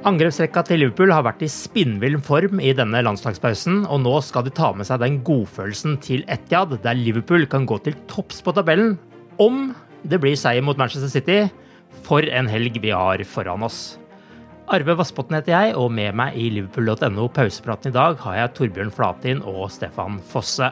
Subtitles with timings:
[0.00, 4.52] Angrepsrekka til Liverpool har vært i spinnvill form i denne landslagspausen, og nå skal de
[4.56, 8.94] ta med seg den godfølelsen til Etiad, der Liverpool kan gå til topps på tabellen
[9.36, 9.74] om
[10.08, 11.40] det blir seier mot Manchester City.
[12.06, 13.98] For en helg vi har foran oss.
[14.72, 18.94] Arve Vassbotn heter jeg, og med meg i liverpool.no pausepraten i dag har jeg Torbjørn
[18.96, 20.70] Flatin og Stefan Fosse.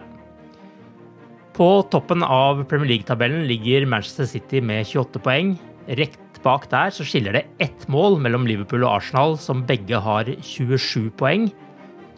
[1.58, 5.52] På toppen av Premier League-tabellen ligger Manchester City med 28 poeng.
[6.00, 6.16] Rett
[6.48, 11.10] bak der så skiller det ett mål mellom Liverpool og Arsenal, som begge har 27
[11.20, 11.50] poeng.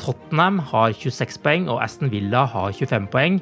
[0.00, 3.40] Tottenham har 26 poeng, og Aston Villa har 25 poeng.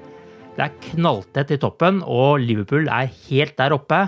[0.57, 4.07] Det er knalltett i toppen, og Liverpool er helt der oppe.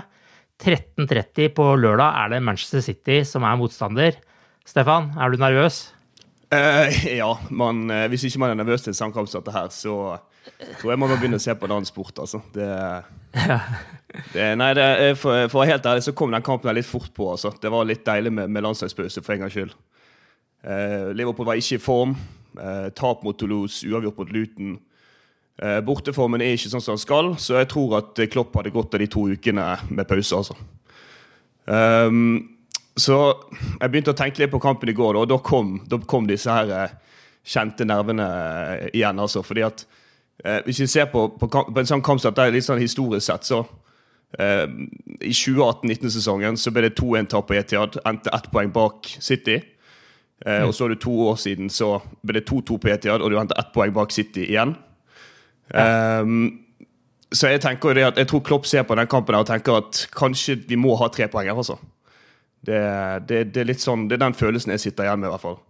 [0.61, 4.17] 13.30 på lørdag er det Manchester City som er motstander.
[4.67, 5.83] Stefan, er du nervøs?
[6.51, 9.71] Uh, ja, man, uh, hvis ikke man er nervøs til en sånn som dette her,
[9.71, 9.95] så
[10.81, 12.41] tror jeg man må begynne å se på en annen sport, altså.
[12.53, 12.67] Det,
[14.33, 14.85] det, nei, det,
[15.19, 17.29] for, for å være helt ærlig så kom den kampen litt fort på.
[17.33, 17.53] altså.
[17.61, 19.73] Det var litt deilig med, med landslagspause for en gangs skyld.
[20.61, 22.15] Eh, Liverpool var ikke i form.
[22.59, 24.79] Eh, tap mot Toulouse, uavgjort mot Luton.
[25.61, 28.97] Eh, borteformen er ikke sånn som den skal, så jeg tror at Klopp hadde godt
[28.97, 30.41] av de to ukene med pause.
[30.41, 30.57] altså.
[31.65, 32.57] Um,
[32.97, 33.17] så
[33.79, 36.51] jeg begynte å tenke litt på kampen i går, og da kom, da kom disse
[36.51, 36.95] her eh,
[37.47, 39.19] kjente nervene eh, igjen.
[39.19, 39.85] altså, fordi at
[40.43, 43.25] eh, Hvis vi ser på, på, på en sånn kamp som dette, litt sånn historisk
[43.25, 43.63] sett, så
[44.39, 44.65] eh,
[45.21, 49.59] I 2018-19-sesongen så ble det 2-1-tap på Etiad, endte ett poeng bak City.
[50.45, 50.67] Eh, mm.
[50.67, 53.37] Og så er det to år siden så ble det 2-2 på Etiad, og du
[53.39, 54.75] endte ett poeng bak City igjen.
[55.71, 56.19] Ja.
[56.21, 56.65] Um,
[57.31, 60.01] så jeg tenker det at jeg tror Klopp ser på den kampen og tenker at
[60.11, 61.55] kanskje vi må ha tre poeng her.
[61.55, 61.77] altså.
[62.61, 62.81] Det,
[63.29, 65.29] det, det, er litt sånn, det er den følelsen jeg sitter igjen med.
[65.29, 65.61] i hvert fall.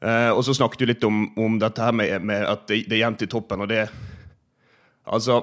[0.00, 2.96] Uh, og så snakket du litt om, om dette her med, med at det, det,
[2.96, 3.62] er jevnt i toppen.
[3.62, 3.84] og det
[5.04, 5.42] altså,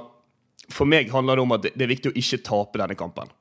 [0.73, 3.31] For meg handler det om at det, er viktig å ikke tape denne kampen.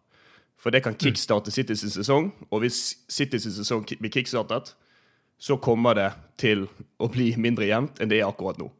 [0.57, 2.81] For det kan kickstarte Citys sesong, og hvis
[3.13, 4.73] Citys sesong blir kickstartet,
[5.37, 6.11] så kommer det
[6.41, 6.65] til
[7.03, 8.71] å bli mindre jevnt enn det er akkurat nå.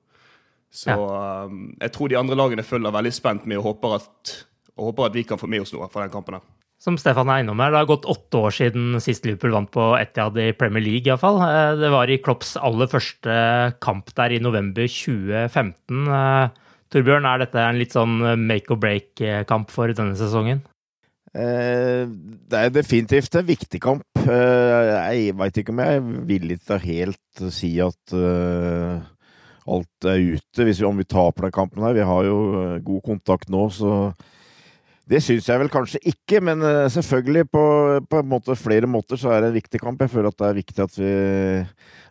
[0.73, 1.47] Så ja.
[1.47, 4.37] um, jeg tror de andre lagene følger veldig spent med og håper at,
[4.77, 6.39] og håper at vi kan få med oss noe fra den kampen.
[6.39, 6.45] her.
[6.83, 9.85] Som Stefan er innom her, Det har gått åtte år siden sist Liverpool vant på
[9.97, 11.07] Etiad i Premier League.
[11.07, 11.41] I hvert fall.
[11.41, 13.37] Eh, det var i Klopps aller første
[13.81, 16.11] kamp der i november 2015.
[16.97, 20.63] Eh, Torbjørn, er dette en litt sånn make or break-kamp for denne sesongen?
[21.37, 24.07] Eh, det er definitivt en viktig kamp.
[24.27, 28.17] Jeg veit ikke om jeg er villig til å helt si at
[29.67, 31.97] alt er ute hvis vi, om vi taper den kampen her.
[31.97, 33.93] Vi har jo eh, god kontakt nå, så
[35.07, 37.65] det syns jeg vel kanskje ikke, men eh, selvfølgelig på,
[38.11, 40.03] på måte, flere måter så er det en viktig kamp.
[40.03, 41.13] Jeg føler at det er viktig at vi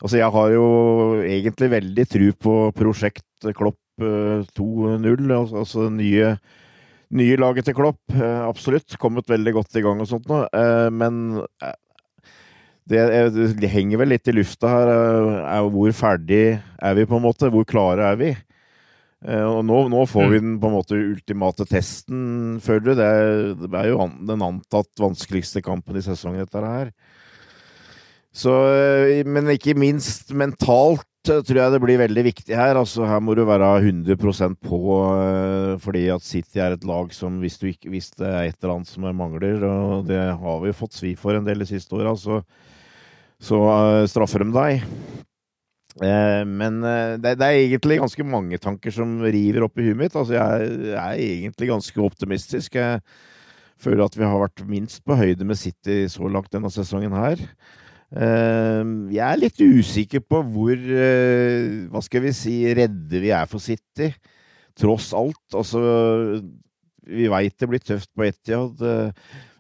[0.05, 0.65] Altså, jeg har jo
[1.23, 6.35] egentlig veldig tru på prosjekt Klopp 2.0, eh, altså nye,
[7.15, 8.01] nye laget til Klopp.
[8.15, 8.97] Absolutt.
[9.01, 10.43] Kommet veldig godt i gang og sånt nå.
[10.91, 11.39] Men
[12.85, 14.91] det, det, henger vel litt i lufta her.
[15.45, 17.51] Er, hvor ferdig er vi, på en måte?
[17.53, 18.35] Hvor klare er vi?
[19.25, 20.43] Og nå, nå får vi mm.
[20.43, 22.91] den på en måte ultimate testen, føler du?
[22.99, 23.31] Det er,
[23.63, 26.91] det er jo den antatt vanskeligste kampen i sesongen, dette her.
[28.35, 28.51] Så,
[29.25, 32.77] men ikke minst mentalt tror jeg det blir veldig viktig her.
[32.79, 34.79] Altså, her må du være 100% på,
[35.83, 38.91] fordi at City er et lag som hvis, ikke, hvis det er et eller annet
[38.91, 42.41] som mangler, og det har vi fått svi for en del de siste åra, så
[43.41, 44.83] så uh, straffer de deg.
[46.01, 50.15] Uh, men det, det, er egentlig ganske mange tanker som river opp i huet mitt.
[50.15, 52.77] Altså, jeg, jeg, er egentlig ganske optimistisk.
[52.79, 53.01] Jeg
[53.81, 57.41] føler at vi har vært minst på høyde med City så langt denne sesongen her.
[58.15, 60.83] Jeg er litt usikker på hvor
[61.91, 64.07] Hva skal vi si redde vi er for City.
[64.79, 65.41] Tross alt.
[65.51, 65.81] Altså,
[67.03, 68.79] vi veit det blir tøft på Etiad.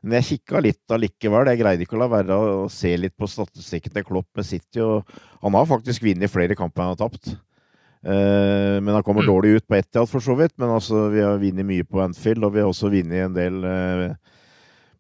[0.05, 1.49] Men jeg kikka litt allikevel.
[1.49, 4.83] Jeg greide ikke å la være å se litt på statistikken til Klopp med City.
[4.85, 5.09] og
[5.41, 7.33] Han har faktisk vunnet flere kamper han har tapt.
[8.05, 9.31] Uh, men han kommer mm.
[9.31, 10.53] dårlig ut på Etiad, for så vidt.
[10.61, 13.65] Men altså, vi har vunnet mye på Anfield, og vi har også vunnet en del
[13.65, 14.37] uh,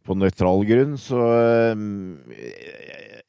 [0.05, 0.97] på nøytral grunn.
[0.97, 1.77] Så uh,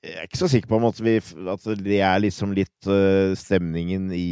[0.04, 1.16] jeg er ikke så sikker på at, vi,
[1.52, 2.90] at det er liksom litt
[3.40, 4.28] stemningen i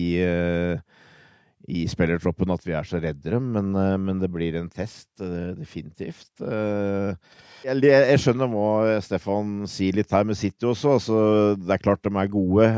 [1.71, 5.09] i spillertroppen at vi er så redde dem, men, uh, men, det blir en test,
[5.57, 6.29] definitivt.
[7.65, 10.99] Jeg, jeg, skjønner hva Stefan sier litt her med City også.
[10.99, 11.21] Altså,
[11.57, 12.69] det er klart de er gode.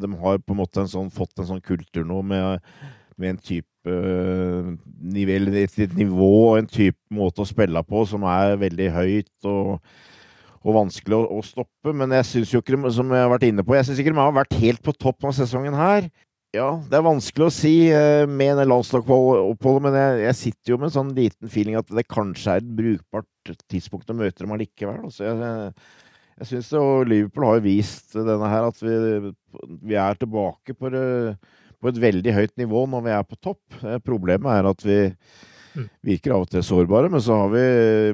[0.00, 2.64] De har på en måte en sånn, fått en sånn kultur nå med,
[3.20, 8.56] med en type nivå, et nivå og en type måte å spille på som er
[8.60, 9.76] veldig høyt og,
[10.60, 11.94] og vanskelig å, å, stoppe.
[11.96, 14.20] Men jeg syns jo ikke, som jeg har vært inne på, jeg syns ikke de
[14.20, 16.10] har vært helt på topp av sesongen her.
[16.56, 20.78] Ja, det er vanskelig å si uh, med en landslagsoppholdet, men jeg, jeg, sitter jo
[20.80, 24.56] med en sånn liten feeling at det kanskje er et brukbart tidspunkt å møte dem
[24.56, 25.04] allikevel.
[25.06, 25.74] Altså, jeg
[26.40, 26.70] jeg syns
[27.04, 28.94] Liverpool har vist denne her at vi,
[29.84, 31.34] vi er tilbake på, det,
[31.76, 33.60] på, et veldig høyt nivå når vi er på topp.
[33.84, 35.00] Eh, problemet er at vi.
[36.06, 37.64] Virker av og til sårbare, men så har vi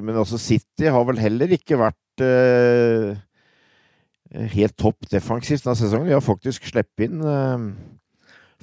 [0.05, 3.17] Men altså, City har vel heller ikke vært eh,
[4.53, 6.09] helt topp defensivt denne sesongen.
[6.09, 7.67] De har faktisk sluppet inn eh,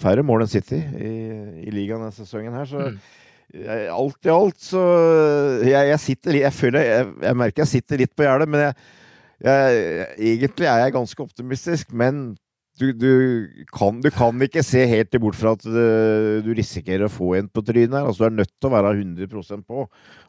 [0.00, 1.12] færre mål enn City i,
[1.66, 2.68] i ligaen denne sesongen her.
[2.70, 2.98] Så mm.
[3.60, 4.84] jeg, alt i alt så
[5.64, 8.70] Jeg, jeg sitter jeg føler jeg, jeg, merker jeg sitter litt på gjerdet, men
[9.44, 11.92] egentlig er jeg ganske optimistisk.
[11.92, 12.36] Men
[12.74, 13.10] du, du,
[13.70, 17.46] kan, du, kan, ikke se helt bort fra at du, du risikerer å få en
[17.46, 18.00] på trynet.
[18.00, 19.84] Altså, du er nødt til å være 100% på.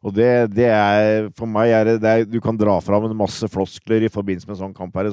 [0.05, 3.17] Og det, det er For meg er det, det er, Du kan dra fram en
[3.17, 5.09] masse floskler i forbindelse med en sånn kamp her,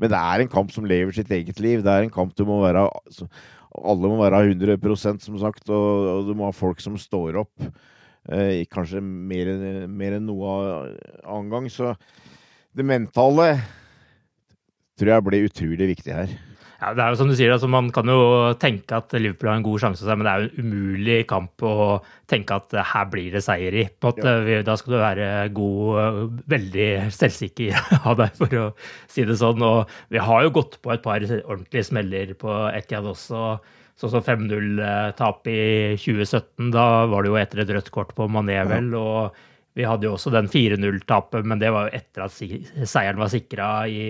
[0.00, 1.84] men det er en kamp som lever sitt eget liv.
[1.84, 3.28] Det er en kamp du må være altså,
[3.70, 7.70] alle må være 100% som sagt, og, og, du må ha folk som står opp.
[8.30, 9.52] Eh, kanskje mer,
[9.88, 10.56] mer, enn noe
[11.22, 11.68] annen gang.
[11.72, 11.92] Så
[12.72, 13.52] det mentale
[14.98, 16.40] tror jeg blir utrolig viktig her.
[16.80, 18.20] Ja, det er jo som du sier, altså Man kan jo
[18.60, 21.74] tenke at Liverpool har en god sjanse, men det er jo en umulig kamp å
[22.30, 23.84] tenke at her blir det seier i.
[23.84, 24.60] Ja.
[24.64, 28.64] Da skal du være god, veldig selvsikker av deg, for å
[29.12, 29.60] si det sånn.
[29.66, 33.58] Og vi har jo gått på et par ordentlige smeller på Etiad også.
[34.00, 35.60] Sånn som 5-0-tap i
[36.00, 36.70] 2017.
[36.72, 38.94] Da var det jo etter et rødt kort på Mané, vel.
[38.96, 39.36] og
[39.76, 42.32] vi hadde jo også den 4-0-tapet, men det var jo etter at
[42.88, 44.06] seieren var sikra i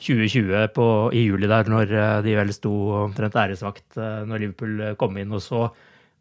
[0.00, 2.72] 2020 på, i juli der, når eh, de vel sto
[3.04, 5.34] omtrent æresvakt eh, når Liverpool eh, kom inn.
[5.34, 5.66] Og så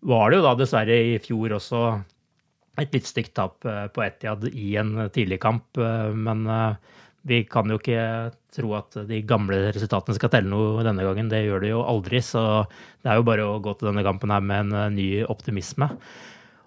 [0.05, 1.83] var det jo da dessverre i fjor også
[2.81, 5.77] et litt stygt tap på Etiad i en tidlig kamp.
[5.77, 6.47] Men
[7.21, 11.29] vi kan jo ikke tro at de gamle resultatene skal telle noe denne gangen.
[11.29, 12.23] Det gjør det jo aldri.
[12.25, 12.41] Så
[13.05, 15.91] det er jo bare å gå til denne kampen her med en ny optimisme.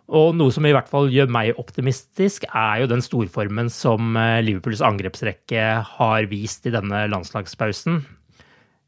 [0.07, 4.43] Og noe som i hvert fall gjør meg optimistisk, er jo den storformen som eh,
[4.47, 5.65] Liverpools angrepsrekke
[5.97, 8.05] har vist i denne landslagspausen.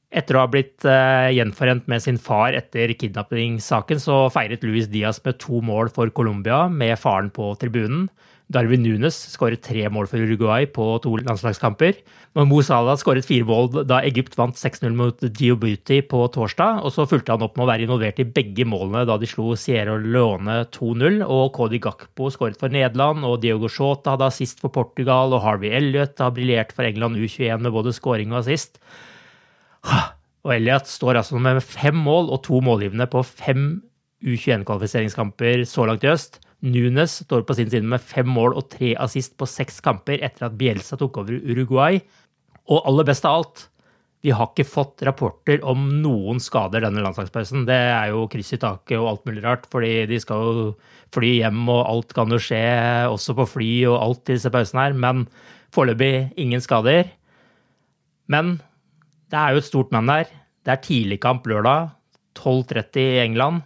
[0.08, 5.18] Etter å ha blitt uh, gjenforent med sin far etter kidnappingssaken, så feiret Luis Diaz
[5.26, 8.06] med to mål for Colombia, med faren på tribunen.
[8.48, 11.98] Darwin Nunes skåret tre mål for Uruguay på to landslagskamper.
[12.48, 16.80] Mo Salah skåret fire mål da Egypt vant 6-0 mot Djibouti på torsdag.
[16.80, 19.52] Og så fulgte han opp med å være involvert i begge målene da de slo
[19.60, 21.20] Sierra Leone 2-0.
[21.26, 25.36] Og Cody Gakpo skåret for Nederland, og Diogo Shota hadde assist for Portugal.
[25.36, 28.80] Og Harvey Elliot har briljert for England U21 med både scoring og assist.
[30.48, 33.74] Og Elliot står altså med fem mål og to målgivende på fem
[34.24, 36.40] U21-kvalifiseringskamper så langt i øst.
[36.66, 40.48] Nunes står på sin side med fem mål og tre assist på seks kamper etter
[40.48, 42.00] at Bielsa tok over Uruguay.
[42.68, 43.68] Og aller best av alt,
[44.26, 47.62] vi har ikke fått rapporter om noen skader denne landslagspausen.
[47.68, 50.64] Det er jo kryss i taket og alt mulig rart, fordi de skal jo
[51.14, 52.64] fly hjem, og alt kan jo skje
[53.06, 54.98] også på fly og alt i disse pausene her.
[54.98, 55.28] Men
[55.74, 57.12] foreløpig ingen skader.
[58.26, 58.58] Men
[59.30, 60.26] det er jo et stort men der.
[60.66, 61.94] Det er tidligkamp lørdag.
[62.38, 63.62] 12.30 i England.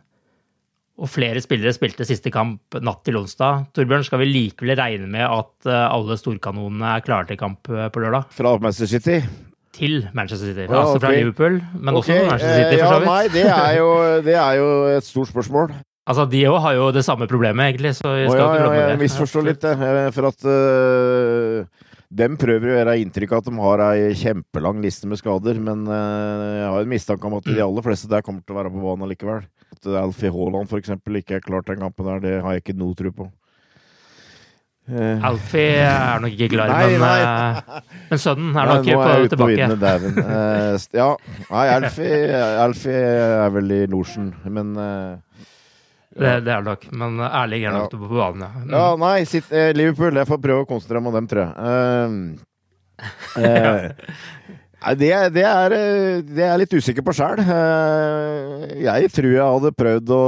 [1.03, 3.65] Og flere spillere spilte siste kamp natt til onsdag.
[3.75, 7.89] Torbjørn, skal vi likevel regne med at eh, alle storkanonene er klare til kamp eh,
[7.91, 8.29] på lørdag?
[8.37, 9.17] Fra Manchester City?
[9.75, 10.69] Til Manchester City.
[10.69, 11.17] Ja, altså fra ok.
[11.19, 13.09] Liverpool, men også Ok, fra Manchester City, eh, for så vidt.
[13.09, 13.89] Ja, nei, det er, jo,
[14.29, 14.69] det er jo
[14.99, 15.73] et stort spørsmål.
[16.13, 18.69] Altså, de òg har jo det samme problemet, egentlig, så Å, skal ja, ikke ja,
[18.69, 19.67] glemme jeg misforstår litt,
[20.17, 21.91] For at uh,
[22.23, 25.85] dem prøver å gjøre inntrykk av at de har ei kjempelang liste med skader, men
[25.87, 25.95] uh,
[26.59, 27.55] jeg har en mistanke om at Mm.
[27.59, 29.47] de aller fleste der kommer til å være på banen likevel.
[29.83, 32.63] At Alfie Haaland for eksempel ikke er klar til den kampen der, det har jeg
[32.63, 33.27] ikke noe tro på.
[34.91, 37.19] Uh, Alfie er nok ikke klar, Nei, men, nei.
[37.23, 39.53] eh, men sønnen er Nei, nok er jeg på, på tilbake.
[39.53, 40.17] viddene dæven.
[40.23, 41.07] Eh, ja.
[41.53, 43.03] Nei, Alfie, Alfie
[43.45, 47.99] er vel i losjen, men Det, det er nok, men Erling er nok Ja.
[48.03, 48.43] på banen.
[48.43, 48.51] ja.
[48.59, 48.71] Mm.
[48.75, 50.19] Ja, nei, sitt, Liverpool.
[50.19, 51.55] Jeg får prøve å konsentrere meg om dem, tror jeg.
[54.83, 57.43] Eh, eh, nei, det, det, er, eh, det er jeg litt usikker på sjøl.
[58.83, 60.23] jeg tror jeg hadde prøvd å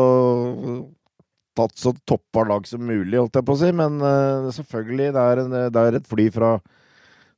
[1.54, 3.70] tatt så toppa lag som mulig, holdt jeg på å si.
[3.75, 6.56] Men eh, selvfølgelig, det er, en, det er et fly fra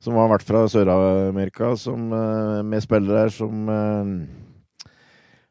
[0.03, 4.91] som har vært fra Sør-Amerika, som, eh, med spillere her som eh,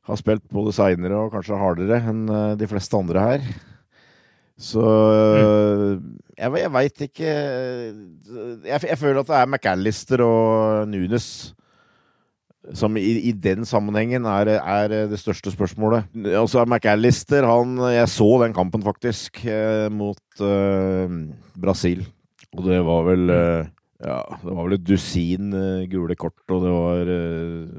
[0.07, 3.49] har spilt både seinere og kanskje hardere enn eh, de fleste andre her.
[4.57, 5.99] Så øh,
[6.39, 11.27] jeg, jeg veit ikke jeg, jeg føler at det er McAllister og Nunes
[12.75, 16.09] som i, i den sammenhengen er, er det største spørsmålet.
[16.35, 21.15] Altså McAllister, han Jeg så den kampen faktisk eh, mot eh,
[21.55, 22.03] Brasil.
[22.57, 23.69] Og det var vel eh,
[24.03, 27.79] Ja, det var vel et dusin eh, gule kort, og det var eh,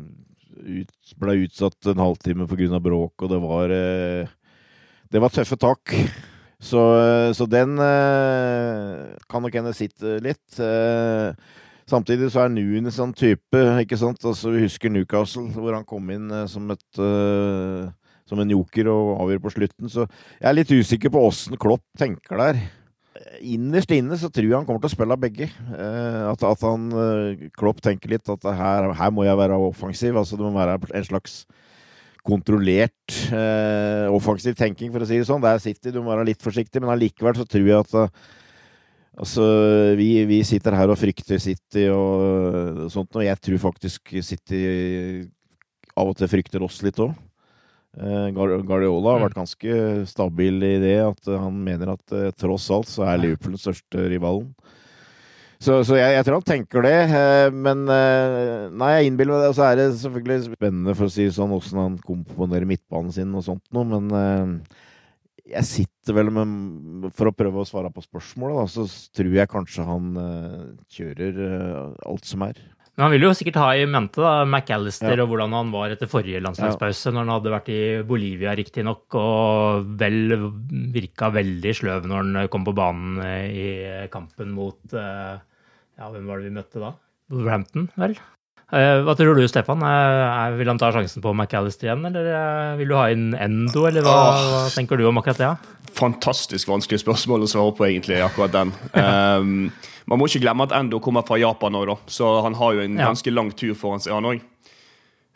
[0.79, 2.79] ut, ble utsatt en halvtime pga.
[2.79, 4.33] bråk, og det var eh,
[5.11, 5.95] Det var tøffe tak.
[6.57, 6.81] Så,
[7.37, 10.57] så den kan nok hende sitte litt.
[10.57, 11.35] Eh,
[11.89, 14.23] samtidig så er Nuen en sånn type, ikke sant.
[14.27, 17.87] Altså, vi husker Newcastle, hvor han kom inn eh, som et uh,
[18.27, 19.91] som en joker og avgjør på slutten.
[19.91, 22.59] Så jeg er litt usikker på åssen Klopp tenker der.
[23.39, 25.47] Innerst inne så tror jeg han kommer til å spille av begge.
[25.47, 26.89] Eh, at, at han
[27.57, 30.19] Klopp tenker litt at her, her må jeg være offensiv.
[30.19, 31.45] Altså det må være en slags
[32.27, 33.15] kontrollert
[34.11, 35.39] offensiv tenking, for å si det sånn.
[35.39, 37.95] Det er City, du må være litt forsiktig, men allikevel så tror jeg at
[39.17, 39.43] Altså,
[39.97, 44.61] vi, vi sitter her og frykter City og eh, sånt, og jeg tror faktisk City
[45.97, 47.15] av og til frykter oss litt òg.
[47.97, 53.07] Guardiola har vært ganske stabil i det, at han mener at eh, tross alt så
[53.09, 54.51] er Liverpool den største rivalen.
[55.57, 59.41] Så, så jeg, jeg tror han tenker det, eh, men eh, Nei, jeg innbiller meg
[59.41, 59.51] det.
[59.53, 63.33] Og så er det selvfølgelig spennende, for å si sånn, åssen han komponerer midtbanen sin
[63.33, 64.77] og sånt noe, men eh,
[65.55, 69.49] jeg sitter vel med For å prøve å svare på spørsmålet, da, så tror jeg
[69.51, 72.59] kanskje han eh, kjører eh, alt som er.
[72.97, 75.23] Men han vil jo sikkert ha i mente da, McAllister Ja.
[75.25, 79.91] og hvordan han var etter forrige landslagspause, når han hadde vært i Bolivia riktignok, og
[79.99, 80.33] vel
[80.95, 83.67] virka veldig sløv når han kom på banen eh, i
[84.13, 86.95] kampen mot Ja, hvem var det vi møtte da?
[87.33, 88.17] Wolverhampton, vel?
[88.67, 89.79] Eh, Hva tror du, Stefan?
[89.79, 93.85] Eh, Vil han ta sjansen på McAllister igjen, eller eh, vil du ha inn Endo,
[93.87, 95.47] eller hva, hva tenker du om akkurat det?
[95.53, 95.85] Ja?
[95.97, 98.73] Fantastisk vanskelig spørsmål å svare på, egentlig, akkurat den.
[98.97, 99.71] Um,
[100.07, 102.83] man må ikke glemme at Endo kommer fra Japan nå, da, så han har jo
[102.83, 103.07] en Ja.
[103.09, 104.43] ganske lang tur foran seg, han òg.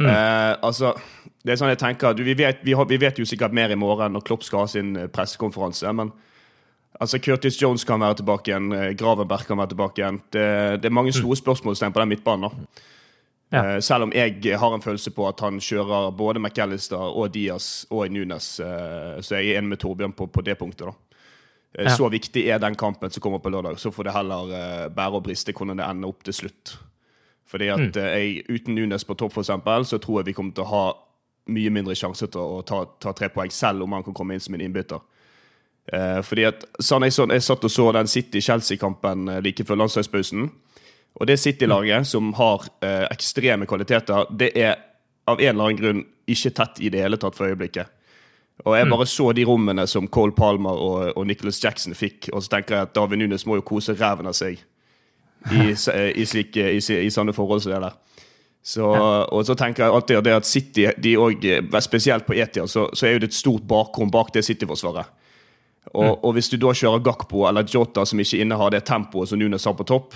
[0.02, 0.94] altså,
[1.44, 3.72] det er sånn jeg tenker, du, vi, vet, vi, har, vi vet jo sikkert mer
[3.72, 6.12] i morgen når Klopp skal ha sin pressekonferanse, men
[7.00, 10.22] altså, Curtis Jones kan være tilbake igjen, Gravenberg kan være tilbake igjen.
[10.34, 10.48] Det,
[10.82, 12.48] det er mange store spørsmålstegn på den midtbanen.
[12.50, 12.88] da.
[13.52, 13.76] Ja.
[13.76, 17.86] Eh, Selv om jeg har en følelse på at han kjører både McAllister og Diaz
[17.92, 20.88] og Nunes, eh, så jeg er enig med Torbjørn på, på det punktet.
[20.88, 20.94] da.
[21.78, 21.96] Eh, Ja.
[21.96, 23.78] Så viktig er den kampen som kommer på lørdag.
[23.80, 26.78] Så får det heller bære og briste hvordan det ender opp til slutt.
[27.46, 27.94] Fordi at mm.
[27.96, 30.94] jeg, Uten Nunes på topp, for eksempel, så tror jeg vi kommer til å ha
[31.48, 34.40] mye mindre sjanse til å ta, ta tre poeng, selv om han kan komme inn
[34.40, 35.00] som en innbytter.
[36.24, 40.52] Fordi at, sånn jeg, sånn, jeg satt og så den City-Chelsea-kampen like før landslagspausen.
[41.20, 44.78] Og det City-laget, som har eh, ekstreme kvaliteter, det er
[45.30, 47.90] av en eller annen grunn ikke tett i det hele tatt for øyeblikket.
[48.66, 52.44] Og jeg bare så de rommene som Cole Palmer og, og Nicholas Jackson fikk, og
[52.44, 54.60] så tenker jeg at David Nunes må jo kose ræven av seg
[55.50, 57.98] i, eh, i, slike, i, i sånne forhold som det der.
[58.62, 63.08] Så, Og så tenker jeg alltid at City, de også, spesielt på Etia, så, så
[63.08, 65.10] er det et stort bakrom bak det City-forsvaret.
[65.98, 69.42] Og, og hvis du da kjører Gakpo eller Jota som ikke innehar det tempoet som
[69.42, 70.14] Nunes har på topp,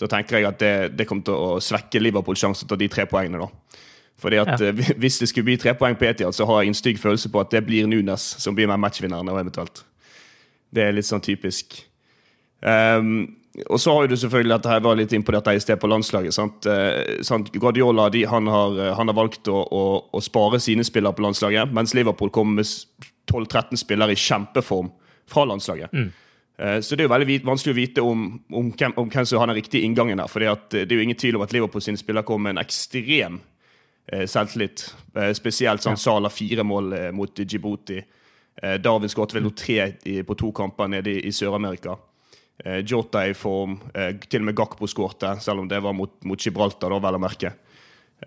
[0.00, 2.80] så tenker jeg at det, det kommer til å svekke Liverpools sjanse til å ta
[2.80, 3.44] de tre poengene.
[3.44, 3.80] da.
[4.20, 4.68] Fordi at Ja.
[4.68, 7.28] eh, Hvis det skulle bli tre poeng på Etiad, så har jeg en stygg følelse
[7.28, 9.28] på at det blir Nunes som blir med matchvinneren.
[9.28, 9.84] eventuelt.
[10.72, 11.84] Det er litt sånn typisk.
[12.62, 13.36] Um,
[13.68, 15.88] og så har du selvfølgelig dette jeg var litt inn på dette i sted på
[15.90, 16.32] landslaget.
[16.32, 16.66] sant?
[16.66, 17.50] Eh, sant?
[17.52, 21.72] Guardiola de, han, har, han, har, valgt å, å, å, spare sine spillere på landslaget,
[21.72, 22.66] mens Liverpool kommer med
[23.26, 24.90] 12-13 spillere i kjempeform
[25.26, 25.92] fra landslaget.
[25.92, 26.12] Mm.
[26.60, 29.40] Eh, så det er jo veldig vanskelig å vite om, om, hvem, om hvem som
[29.40, 30.28] har den riktige inngangen der.
[30.28, 33.40] For det er jo ingen tvil om at Liverpool sine spillere kom med en ekstrem
[34.12, 34.84] eh, selvtillit.
[35.16, 38.02] Eh, spesielt sånn Sala fire mål eh, mot Djibouti.
[38.60, 41.96] Eh, Darwin skåret vel tre i, på to kamper nede i, i Sør-Amerika.
[42.64, 43.78] Eh, Jota i form.
[43.94, 47.16] Eh, til og med Gakpo skårte, selv om det var mot, mot Gibraltar, da, vel
[47.16, 47.54] å merke.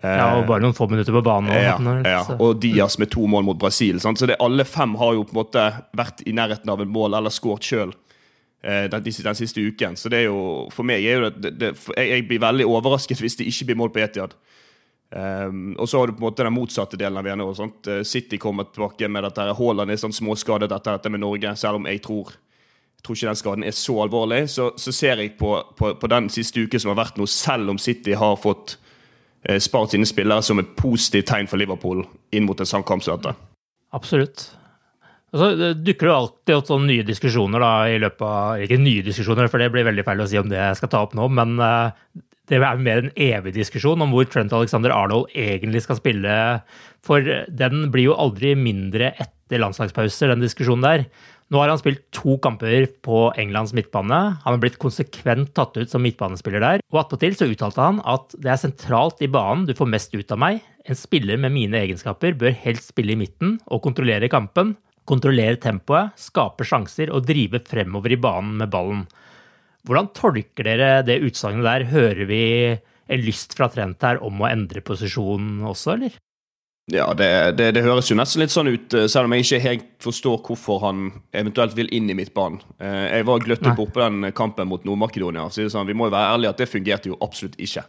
[0.00, 1.54] Eh, ja, og bare noen få minutter på banen.
[1.54, 2.22] Ja, ja.
[2.34, 4.02] Og Diaz med to mål mot Brasil.
[4.02, 4.18] Sant?
[4.18, 7.14] Så det, alle fem har jo på en måte vært i nærheten av en mål
[7.20, 7.94] eller skåret sjøl
[8.64, 9.96] den, den, siste uken.
[10.00, 13.20] Så det er jo, for meg er jo det, det jeg, jeg, blir veldig overrasket
[13.20, 14.32] hvis det ikke blir mål på Etiad.
[15.14, 17.28] Um, og så har du på en måte den motsatte delen av
[17.84, 17.98] det.
[18.08, 19.50] City kommer tilbake med dette.
[19.58, 22.32] Haaland er sånn småskadet etter dette med Norge, selv om jeg tror
[23.04, 24.48] tror ikke den skaden er så alvorlig.
[24.50, 27.74] Så, så ser jeg på, på, på, den siste uken som har vært nå, selv
[27.74, 28.78] om City har fått
[29.44, 33.04] eh, spart sine spillere, som et positivt tegn for Liverpool inn mot en sånn kamp
[33.04, 33.36] som dette.
[33.94, 34.48] Absolutt.
[35.34, 39.02] Og så dukker det alltid opp sånne nye diskusjoner da, i løpet av Ikke nye
[39.02, 41.26] diskusjoner, for det blir veldig feil å si om det jeg skal ta opp nå,
[41.34, 41.90] men uh,
[42.50, 46.34] det er mer en evig diskusjon om hvor Trent Alexander Arnold egentlig skal spille.
[47.04, 51.06] For den blir jo aldri mindre etter landslagspauser, den diskusjonen der.
[51.52, 54.20] Nå har han spilt to kamper på Englands midtbane.
[54.44, 56.84] Han har blitt konsekvent tatt ut som midtbanespiller der.
[56.92, 60.36] Og attpåtil så uttalte han at det er sentralt i banen du får mest ut
[60.36, 60.62] av meg.
[60.84, 64.76] En spiller med mine egenskaper bør helst spille i midten og kontrollere kampen.
[65.04, 69.04] Kontrollere tempoet, skape sjanser og drive fremover i banen med ballen.
[69.84, 71.88] Hvordan tolker dere det utsagnet der?
[71.90, 76.16] Hører vi en lyst fra Trent her om å endre posisjonen også, eller?
[76.92, 79.60] Ja, det, det, det, høres jo nesten litt sånn ut, eh, selv om jeg ikke
[79.64, 82.60] helt forstår hvorfor han eventuelt vil inn i midtbanen.
[82.76, 85.46] Eh, jeg var gløttet på på den kampen mot Nord-Makedonia.
[85.48, 87.86] Så sånn, vi må jo være ærlige at det fungerte jo absolutt ikke.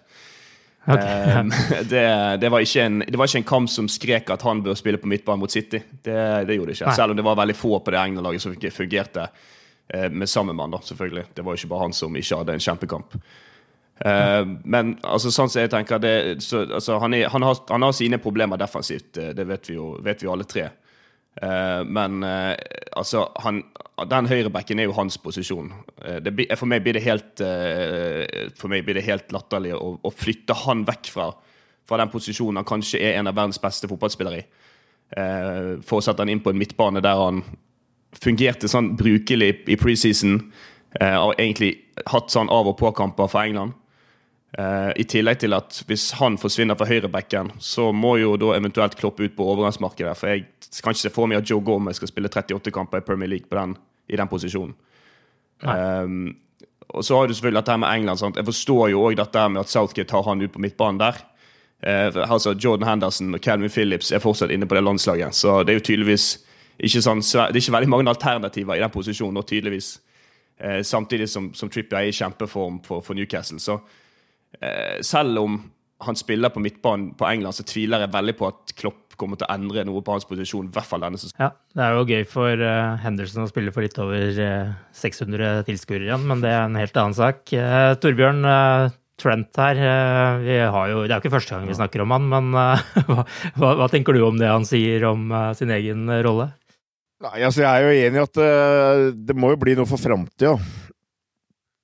[0.86, 1.40] Okay.
[1.40, 1.52] Um,
[1.90, 2.04] det,
[2.42, 5.10] det, var en, det, var ikke en, kamp som skrek at han bør spille på
[5.10, 5.82] midtbanen mot City.
[5.90, 6.92] Det, det gjorde det ikke.
[6.92, 6.98] Nei.
[7.00, 9.28] Selv om det var veldig få på det England-laget som fungerte
[10.12, 10.72] med samme mann.
[10.74, 11.26] da, selvfølgelig.
[11.34, 13.18] Det var jo ikke bare han som ikke hadde en kjempekamp.
[13.96, 17.86] Uh, men altså, sånn som jeg tenker det, så, altså, han, er, han, har, han,
[17.86, 20.68] har, sine problemer defensivt, eh, det vet vi jo, vet vi alle tre.
[21.44, 22.54] Uh, men uh,
[22.96, 23.58] altså han,
[24.08, 25.74] Den høyrebacken er jo hans posisjon.
[26.24, 27.40] Det, for, meg blir det helt,
[28.60, 31.30] for meg blir det helt latterlig å, å flytte han vekk fra,
[31.88, 34.44] fra, den posisjonen han kanskje er en av verdens beste fotballspillere i.
[35.88, 37.40] for å sette han inn på en midtbane der han
[38.20, 40.42] fungerte sånn brukelig i preseason.
[41.00, 41.72] og egentlig
[42.12, 43.80] hatt sånn av og på-kamper for England.
[44.56, 48.96] Uh, I tillegg til at hvis han forsvinner fra høyrebacken, så må jo da eventuelt
[48.96, 50.14] Klopp ut på overgangsmarkedet.
[50.16, 50.46] For jeg
[50.80, 53.52] kan ikke se for meg at Joe Gomez skal spille 38 kamper i Premier League
[53.52, 53.76] den,
[54.08, 54.72] i den posisjonen.
[55.60, 56.38] Um,
[56.88, 58.20] og så har du selvfølgelig dette med England.
[58.22, 58.40] Sant?
[58.40, 61.20] Jeg forstår jo òg dette med at Southgate tar han ut på midtbanen der.
[61.84, 65.36] Uh, altså Jordan Henderson og Calvin Phillips er fortsatt inne på det landslaget.
[65.36, 66.30] Så det er jo tydeligvis
[66.80, 69.44] ikke, sånn, det er ikke veldig mange alternativer i den posisjonen.
[69.44, 69.98] Og tydeligvis
[70.64, 73.60] uh, Samtidig som, som Trippier er i kjempeform for, for Newcastle.
[73.60, 73.82] Så
[75.06, 75.58] selv om
[76.04, 79.48] han spiller på midtbanen på England, så tviler jeg veldig på at Klopp kommer til
[79.48, 80.68] å endre noe på hans posisjon.
[80.68, 81.48] i hvert fall denne sesongen.
[81.48, 85.64] Ja, Det er jo gøy for uh, Henderson å spille for litt over uh, 600
[85.70, 87.48] tilskuere igjen, men det er en helt annen sak.
[87.54, 88.44] Uh, Torbjørn,
[89.16, 89.78] Trent her,
[90.44, 92.50] vi har jo, det er jo ikke første gang vi snakker om han, men
[93.08, 93.24] hva,
[93.56, 96.50] hva, tenker du om det han sier om sin egen rolle?
[97.24, 98.42] Nei, altså Jeg er jo enig i at
[99.16, 100.58] det må jo bli noe for framtida.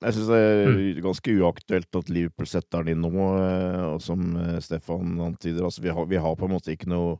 [0.02, 0.82] Jeg syns det er mm.
[1.04, 5.64] ganske uaktuelt at Liverpool setter den inn nå, eh, og som eh, Stefan antyder.
[5.68, 7.16] Altså, vi, har, vi har på en måte ikke noe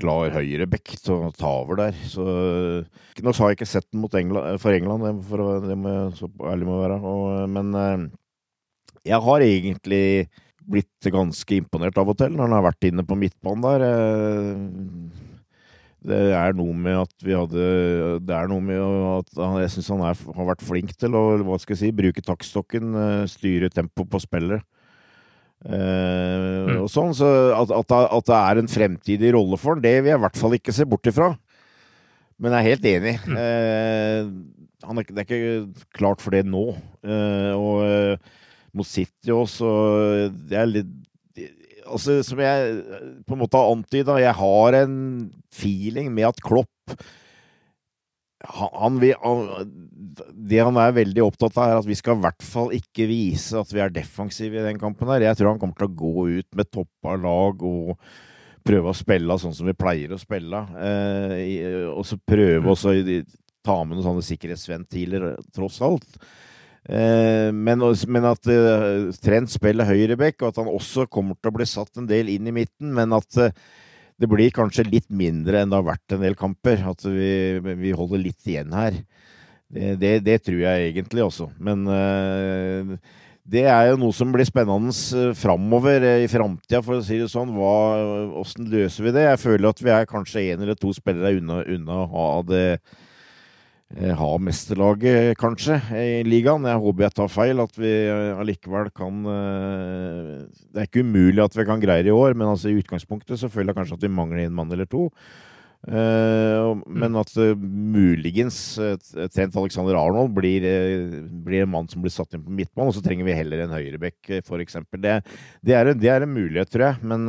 [0.00, 1.96] klar høyreback til å ta over der.
[2.08, 2.24] Så
[3.20, 6.30] Nå har jeg ikke sett den England, for England, for å, det må jeg så
[6.50, 7.00] ærlig må være.
[7.00, 8.06] Og, men eh,
[9.12, 10.04] jeg har egentlig
[10.70, 15.29] blitt ganske imponert av og til når han har vært inne på midtbanen der.
[16.00, 17.64] Det er noe med at vi hadde
[18.24, 18.80] Det er noe med
[19.18, 19.34] at
[19.66, 22.94] jeg syns han er, har vært flink til å hva skal jeg si, bruke taktstokken,
[22.96, 24.64] eh, styre tempo på spillet.
[25.60, 26.78] Eh, mm.
[26.80, 30.14] og sånn, så at, at, at, det er en fremtidig rolle for han, det vil
[30.14, 31.34] jeg i hvert fall ikke se bort ifra.
[32.40, 33.14] Men jeg er helt enig.
[33.28, 33.36] Mm.
[33.44, 36.64] Eh, er, det er ikke klart for det nå.
[37.04, 38.30] Eh, og eh,
[38.72, 39.68] mot City også
[40.30, 40.90] Det er litt
[41.94, 44.94] altså, som jeg eh, på en måte har antyda, jeg har en
[45.54, 46.94] feeling med at Klopp
[48.40, 49.40] han, han,
[50.32, 53.58] Det han er veldig opptatt av, er at vi skal i hvert fall ikke vise
[53.60, 55.10] at vi er defensive i den kampen.
[55.12, 55.26] her.
[55.28, 58.00] Jeg tror han kommer til å gå ut med toppa lag og
[58.64, 60.62] prøve å spille sånn som vi pleier å spille.
[60.80, 62.72] Eh, og så prøve mm.
[62.72, 62.96] også
[63.66, 66.20] ta med noen sånne sikkerhetsventiler, tross alt.
[66.88, 71.56] Eh, men, men, at uh, Trent spiller høyreback, og at han også kommer til å
[71.58, 72.92] bli satt en del inn i midten.
[72.96, 73.50] Men at uh,
[74.20, 76.84] det blir kanskje litt mindre enn det har vært en del kamper.
[76.92, 79.02] At vi, vi holder litt igjen her.
[79.70, 81.46] Det, det, det, tror jeg egentlig også.
[81.62, 81.84] Men
[83.46, 87.52] det er jo noe som blir spennende framover i framtida, for å si det sånn.
[87.54, 89.28] Åssen løser vi det?
[89.28, 92.64] Jeg føler at vi er kanskje én eller to spillere unna, unna å ha det
[93.98, 96.66] Eh, ha mesterlaget, kanskje, i ligaen.
[96.68, 100.36] Jeg håper jeg tar feil, at vi eh, allikevel kan eh,
[100.70, 103.40] Det er ikke umulig at vi kan greie det i år, men altså i utgangspunktet
[103.40, 105.08] så føler jeg kanskje at vi mangler en mann eller to.
[105.80, 108.56] Men at muligens
[109.32, 110.66] Trent Alexander Arnold blir,
[111.40, 113.72] blir, en mann som blir satt inn på midtbanen, og så trenger vi heller en
[113.72, 114.76] høyrebekk, f.eks.
[115.00, 115.14] Det,
[115.64, 117.00] det, er, det er en mulighet, tror jeg.
[117.00, 117.24] Men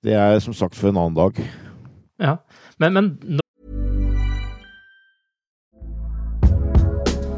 [0.00, 1.42] det er som sagt for en annen dag.
[2.24, 2.38] Ja,
[2.80, 3.44] men, men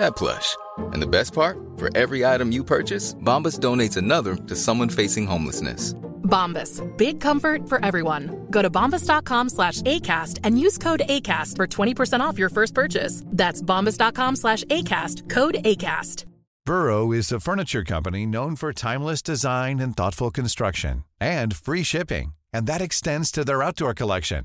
[0.00, 0.56] that plush.
[0.92, 5.26] And the best part, for every item you purchase, Bombas donates another to someone facing
[5.26, 5.94] homelessness.
[6.24, 8.46] Bombas, big comfort for everyone.
[8.50, 13.22] Go to bombas.com slash ACAST and use code ACAST for 20% off your first purchase.
[13.26, 16.24] That's bombas.com slash ACAST, code ACAST.
[16.66, 22.32] Burrow is a furniture company known for timeless design and thoughtful construction and free shipping,
[22.52, 24.44] and that extends to their outdoor collection.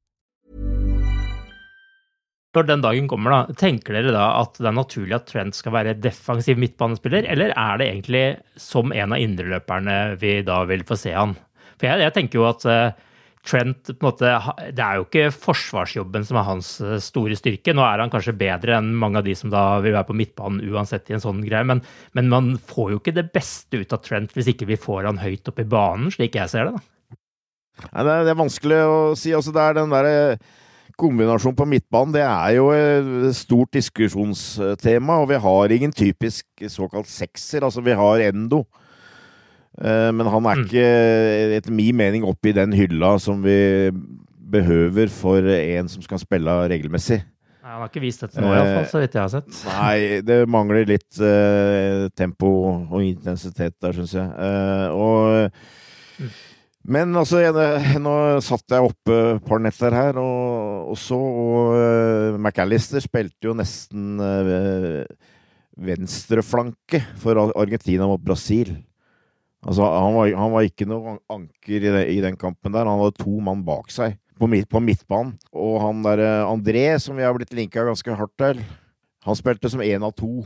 [2.51, 5.75] Når den dagen kommer, da, tenker dere da at det er naturlig at Trent skal
[5.77, 8.25] være defensiv midtbanespiller, eller er det egentlig
[8.59, 11.37] som en av indreløperne vi da vil få se han?
[11.77, 13.07] For jeg, jeg tenker jo at uh,
[13.41, 14.31] Trent på en måte,
[14.69, 17.73] Det er jo ikke forsvarsjobben som er hans uh, store styrke.
[17.73, 20.61] Nå er han kanskje bedre enn mange av de som da vil være på midtbanen
[20.69, 21.81] uansett i en sånn greie, men,
[22.13, 25.23] men man får jo ikke det beste ut av Trent hvis ikke vi får han
[25.23, 26.77] høyt opp i banen, slik jeg ser det.
[26.77, 26.87] da.
[27.87, 29.31] Nei, det, er, vanskelig å si.
[29.33, 30.17] Altså, det er den derre
[31.01, 37.09] kombinasjon på midtbanen det er jo et stort diskusjonstema, og vi har ingen typisk såkalt
[37.09, 37.65] sekser.
[37.65, 38.63] Altså, vi har Endo.
[39.79, 40.65] Eh, men han er mm.
[40.65, 40.87] ikke,
[41.57, 43.91] etter min mening, oppe i den hylla som vi
[44.51, 47.21] behøver for en som skal spille regelmessig.
[47.61, 49.59] Nei, Han har ikke vist dette nå, iallfall, så vidt jeg har sett.
[49.69, 54.27] Nei, det mangler litt uh, tempo og intensitet der, syns jeg.
[54.33, 56.33] Uh, og mm.
[56.81, 57.41] Men altså,
[58.01, 63.53] nå satt jeg oppe et par netter her og, så, og uh, McAllister spilte jo
[63.57, 65.03] nesten uh,
[65.77, 68.73] venstreflanke for Argentina mot Brasil.
[69.61, 72.89] Altså, han var, han var ikke noe anker i, det, i, den kampen der.
[72.89, 75.35] Han hadde to mann bak seg på, på midtbanen.
[75.53, 78.65] Og han derre uh, André, som vi har blitt linka ganske hardt til,
[79.21, 80.41] han spilte som én av to.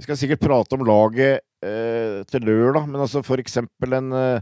[0.00, 4.40] Vi skal sikkert prate om laget eh, til lørdag, men altså for eksempel en, eh,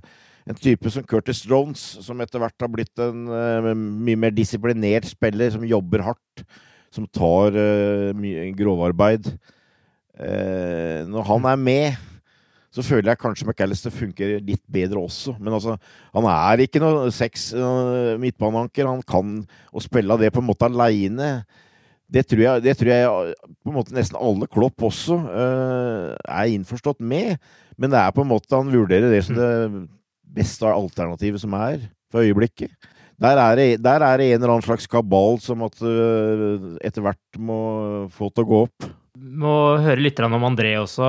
[0.49, 5.09] en type som Curtis Jones, som etter hvert har blitt en uh, mye mer disiplinert
[5.11, 6.45] spiller, som jobber hardt,
[6.95, 9.29] som tar uh, mye grovarbeid.
[10.17, 12.07] Uh, når han er med,
[12.73, 15.35] så føler jeg kanskje McAllister funker litt bedre også.
[15.41, 15.77] Men altså,
[16.17, 17.49] han er ikke noe seks
[18.21, 18.87] midtbaneanker.
[18.87, 19.39] Han kan
[19.73, 21.31] å spille det på en måte aleine.
[22.09, 23.33] Det tror, jeg, det tror jeg
[23.65, 27.41] på en måte nesten alle Klopp også er innforstått med.
[27.81, 29.49] Men det er på en måte han vurderer det som det
[30.35, 32.73] beste alternativet som er for øyeblikket.
[33.19, 37.03] Der er, det, der er det en eller annen slags kabal som at uh, etter
[37.03, 37.59] hvert må
[38.15, 38.89] få til å gå opp.
[39.19, 41.09] Må høre litt om André også.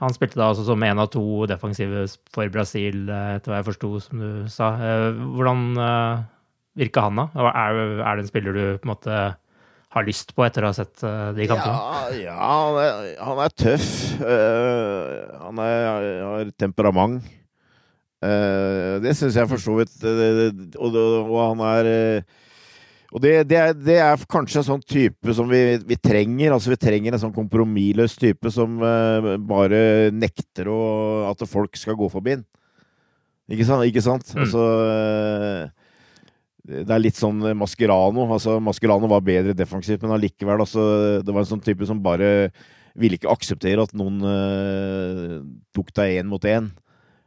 [0.00, 3.92] Han spilte da altså som én av to defensive for Brasil, etter hva jeg forsto,
[4.02, 4.72] som du sa.
[5.14, 5.62] Hvordan
[6.74, 7.46] virka han, da?
[7.54, 9.22] Er, er det en spiller du på en måte
[9.94, 11.06] har lyst på etter å ha sett
[11.38, 11.78] de kampene?
[11.78, 13.88] Ja, ja han, er, han, er, tøff.
[15.46, 17.22] Han har temperament.
[18.24, 19.94] Uh, det syns jeg for så vidt.
[20.00, 20.48] Uh,
[20.80, 21.90] og, og, han er
[23.14, 26.56] og det, det, er, det, er, kanskje en sånn type som vi, vi, trenger.
[26.56, 30.80] Altså Vi trenger en sånn kompromissløs type som uh, bare nekter å,
[31.30, 32.44] at folk skal gå forbi den.
[33.54, 33.86] Ikke sant?
[33.86, 34.32] Ikke sant?
[34.34, 34.42] Mm.
[34.42, 35.62] Altså uh,
[36.64, 38.26] Det er litt sånn Mascherano.
[38.34, 40.88] Altså, Mascherano var bedre defensivt, men allikevel altså,
[41.22, 42.50] Det var en sånn type som bare
[42.98, 45.38] ville ikke akseptere at noen uh,
[45.74, 46.72] tok deg én mot én.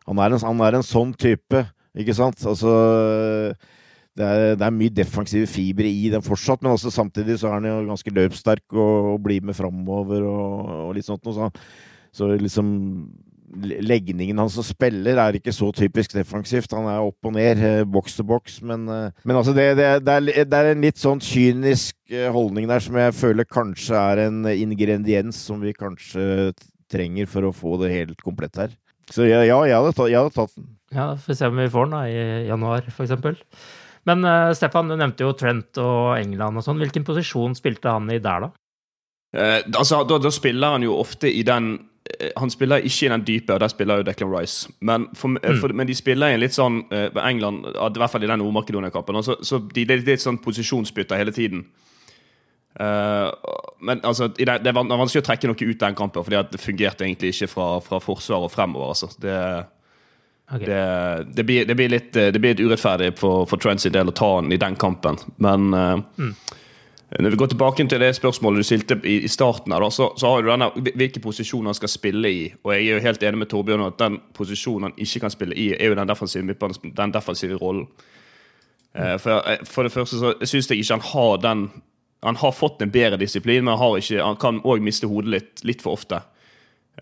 [0.08, 1.66] Han, han, er en sånn type,
[1.98, 2.40] ikke sant?
[2.48, 2.72] Altså
[4.18, 7.60] det er, det er, mye defensive fibre i den fortsatt, men også samtidig så er
[7.60, 11.28] han jo ganske løpssterk og, og blir med framover og, og, litt sånt.
[11.28, 11.52] Så,
[12.16, 12.76] så liksom
[13.58, 16.74] Legningen hans som spiller er ikke så typisk defensivt.
[16.76, 18.58] Han er opp og ned, boks til boks.
[18.60, 22.68] Men, men altså det, det, det, er, det, er, en litt sånn kynisk eh, holdning
[22.68, 26.52] der som jeg føler kanskje er en ingrediens som vi kanskje
[26.92, 28.76] trenger for å få det helt komplett her.
[29.14, 30.70] Så ja, ja jeg, hadde tatt, jeg hadde tatt den.
[30.96, 33.12] Ja, Får se om vi får den da, i januar, f.eks.
[34.08, 36.80] Men uh, Stefan, du nevnte jo Trent og England og sånn.
[36.80, 38.52] Hvilken posisjon spilte han i der, da?
[39.36, 43.12] Uh, altså, da, da, spiller han jo ofte i den uh, Han spiller ikke i
[43.12, 44.72] den dype, og der spiller jo Declan Rice.
[44.80, 45.60] Men, for, mm.
[45.60, 46.86] for, men de spiller i en litt sånn
[47.20, 51.20] England, i hvert fall i den Nord-Makedonia-kampen, så, så de, det er litt sånn posisjonsbytter
[51.20, 51.68] hele tiden.
[52.78, 57.08] Men altså, det, det, er vanskelig å trekke noe ut den kampen, fordi det fungerte
[57.08, 58.94] egentlig ikke fra, fra forsvar og fremover.
[58.94, 59.10] altså.
[59.22, 59.38] Det
[60.52, 60.66] Okay.
[60.66, 64.08] Det, det, blir, det, blir, litt, det blir litt urettferdig for, for Trent sin del
[64.08, 65.18] å ta han i den kampen.
[65.44, 66.30] Men uh, mm.
[67.20, 70.14] når vi går tilbake til det spørsmålet du stilte i, i starten, her, da, så,
[70.16, 72.46] så, har du denne, hvilken posisjoner han skal spille i.
[72.64, 75.58] Og jeg er jo helt enig med Torbjørn at den posisjonen han ikke kan spille
[75.60, 76.58] i, er jo den defensive,
[77.02, 77.84] den defensive rollen.
[78.96, 81.68] Uh, for, eh, for, det første så syns jeg ikke han har den
[82.26, 85.34] Han har fått en bedre disiplin, men han, har ikke, han kan òg miste hodet
[85.34, 86.22] litt, litt for ofte.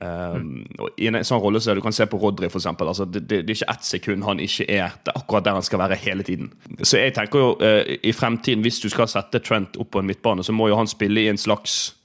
[0.02, 0.66] Um,
[1.00, 2.90] I en sånn rolle så Du kan se på Rodry, eksempel.
[2.92, 5.56] Altså, det, det, det, er ikke ett sekund han ikke er det er akkurat der
[5.56, 6.50] han skal være hele tiden.
[6.82, 10.10] Så jeg tenker jo uh, i fremtiden, hvis du skal sette Trent opp på en
[10.10, 11.96] midtbane, så må jo han spille i en slags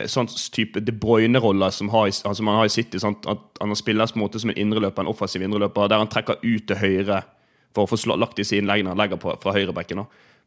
[0.00, 2.98] uh, sånn type De Bruyne-rolle som, altså han har i City.
[2.98, 3.28] Sant?
[3.30, 6.42] at Han spilles på en måte som en indreløper, en offensiv indreløper, der han trekker
[6.42, 7.22] ut til høyre
[7.76, 10.02] for å få lagt disse innleggene han legger på, fra høyrebekken.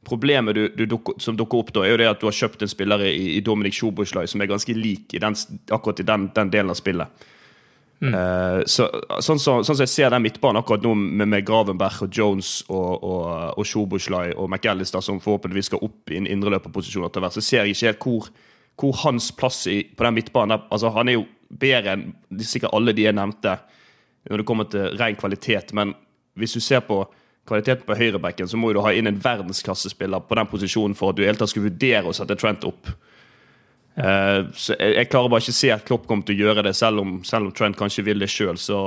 [0.08, 2.64] Problemet du, du dukker, som dukker opp da, er jo det at du har kjøpt
[2.66, 5.38] en spiller i, i Dominic Sjoboslaj som er ganske lik i den,
[5.70, 7.28] akkurat i den, den, delen av spillet.
[8.02, 8.16] Mm.
[8.16, 8.88] Uh, så,
[9.22, 12.50] sånn som så, sånn jeg ser den midtbanen akkurat nå, med, med Gravenberg og Jones
[12.66, 13.28] og, og,
[13.62, 17.70] og Sjoboslaj og McAllister, som forhåpentligvis skal opp i en indreløperposisjon etter hvert, så ser
[17.70, 18.32] jeg ikke helt hvor,
[18.82, 20.66] hvor hans plass i, på den midtbanen.
[20.74, 21.28] Altså, Han er jo
[21.62, 22.10] bedre enn
[22.42, 23.60] sikkert alle de jeg nevnte
[24.30, 25.94] når det kommer til ren kvalitet, men
[26.38, 27.04] hvis du ser på
[27.52, 31.20] kvaliteten på høyrebacken, så må du ha inn en verdensklassespiller på den posisjonen for at
[31.20, 32.94] du i hele tatt skulle vurdere å sette Trent opp.
[33.92, 36.64] Uh, så jeg, jeg, klarer bare ikke å se at Klopp kommer til å gjøre
[36.64, 38.60] det, selv om, selv om Trent kanskje vil det sjøl.
[38.60, 38.80] Så,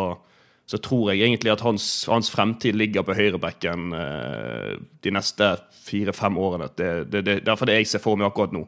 [0.65, 4.73] så, tror jeg egentlig at hans, hans fremtid ligger på høyrebacken uh,
[5.05, 5.51] de neste
[5.85, 6.71] fire-fem årene.
[6.73, 8.65] Det, det, det, derfor det jeg ser for meg akkurat nå.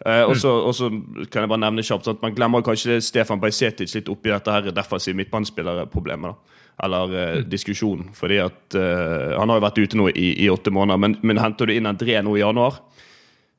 [0.00, 0.88] Uh, og så
[1.28, 4.72] kan jeg bare nevne kjapt at Man glemmer kanskje Stefan Bajsetic litt oppi dette her
[4.72, 6.56] defensive midtbanespillerproblemet.
[6.84, 8.08] Eller eh, diskusjon.
[8.14, 11.42] fordi at eh, Han har jo vært ute nå i, i åtte måneder, men, men,
[11.42, 12.80] henter du inn André nå i januar,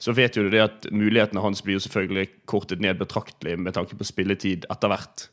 [0.01, 3.75] så vet jo du det at mulighetene hans blir jo selvfølgelig kortet ned betraktelig med
[3.77, 5.27] tanke på spilletid etter hvert.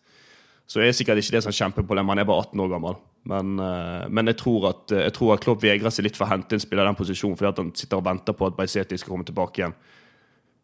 [0.69, 2.11] Så er sikkert ikke det som kjempeproblem.
[2.13, 2.99] Han er bare 18 år gammel.
[3.29, 6.33] Men, eh, men jeg, tror at, jeg tror at Klopp vegrer seg litt for å
[6.35, 9.01] hente en spiller i den posisjonen fordi at han sitter og venter på at Bajseti
[9.01, 9.77] skal komme tilbake igjen.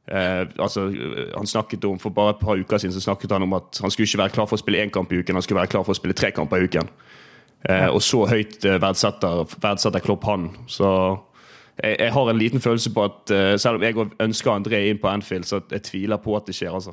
[0.06, 0.88] Eh, altså,
[1.36, 3.90] han snakket om, For bare et par uker siden så snakket han om at han
[3.90, 5.86] skulle ikke være klar for å spille én kamp i uken, han skulle være klar
[5.86, 6.90] for å spille tre kamper i uken.
[7.68, 10.50] Eh, og så høyt eh, verdsetter, verdsetter Klopp han.
[10.68, 10.90] Så
[11.80, 15.00] jeg, jeg, har en liten følelse på at uh, selv om jeg ønsker André inn
[15.02, 16.76] på Anfield, så jeg tviler på at det skjer.
[16.76, 16.92] altså.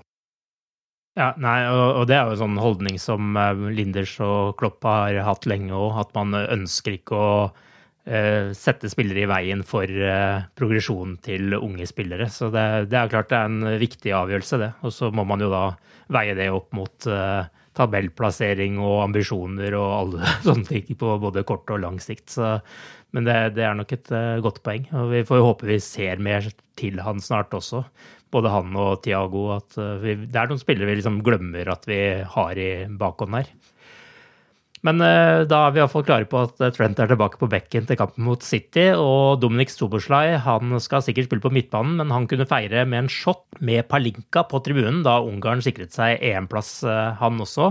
[1.19, 4.87] Ja, nei, og, og det er jo en sånn holdning som eh, Linders og Klopp
[4.87, 7.67] har hatt lenge òg, at man ønsker ikke å eh,
[8.57, 12.27] sette spillere i veien for eh, progresjonen til unge spillere.
[12.33, 14.71] Så det, det, er klart det er en viktig avgjørelse, det.
[14.85, 15.65] Og så må man jo da
[16.11, 17.43] veie det opp mot eh,
[17.77, 22.33] tabellplassering og ambisjoner og alle sånne ting på både kort og lang sikt.
[22.35, 22.57] Så,
[23.15, 24.89] men det, det, er nok et godt poeng.
[24.95, 27.85] Og vi får jo håpe vi ser mer til han snart også
[28.31, 31.99] både han og Tiago, at eh, det er noen spillere vi liksom glemmer at vi
[32.35, 33.51] har i bakhånd her.
[34.87, 37.85] Men uh, da er vi iallfall klare på at eh, Trent er tilbake på bekken
[37.85, 38.87] til kampen mot City.
[38.97, 43.11] Og Dominic Stoboslai han skal sikkert spille på midtbanen, men han kunne feire med en
[43.11, 47.69] shot med Palinka på tribunen da Ungarn sikret seg EM-plass, uh, han også.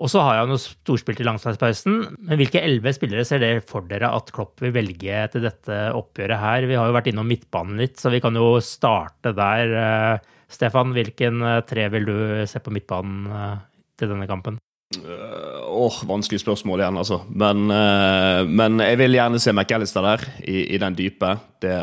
[0.00, 1.98] Og så har han jo storspill til langslagspausen.
[2.20, 6.40] Men hvilke elleve spillere ser dere for dere at Klopp vil velge til dette oppgjøret
[6.40, 6.68] her?
[6.68, 9.76] Vi har jo vært innom midtbanen litt, så vi kan jo starte der.
[10.48, 12.16] Stefan, hvilken tre vil du
[12.48, 13.60] se på midtbanen
[14.00, 14.56] til denne kampen?
[14.98, 17.20] Åh, oh, Vanskelig spørsmål igjen, altså.
[17.30, 21.28] Men, uh, men, jeg vil gjerne se McAllister der, i, i den dype.
[21.62, 21.74] Det,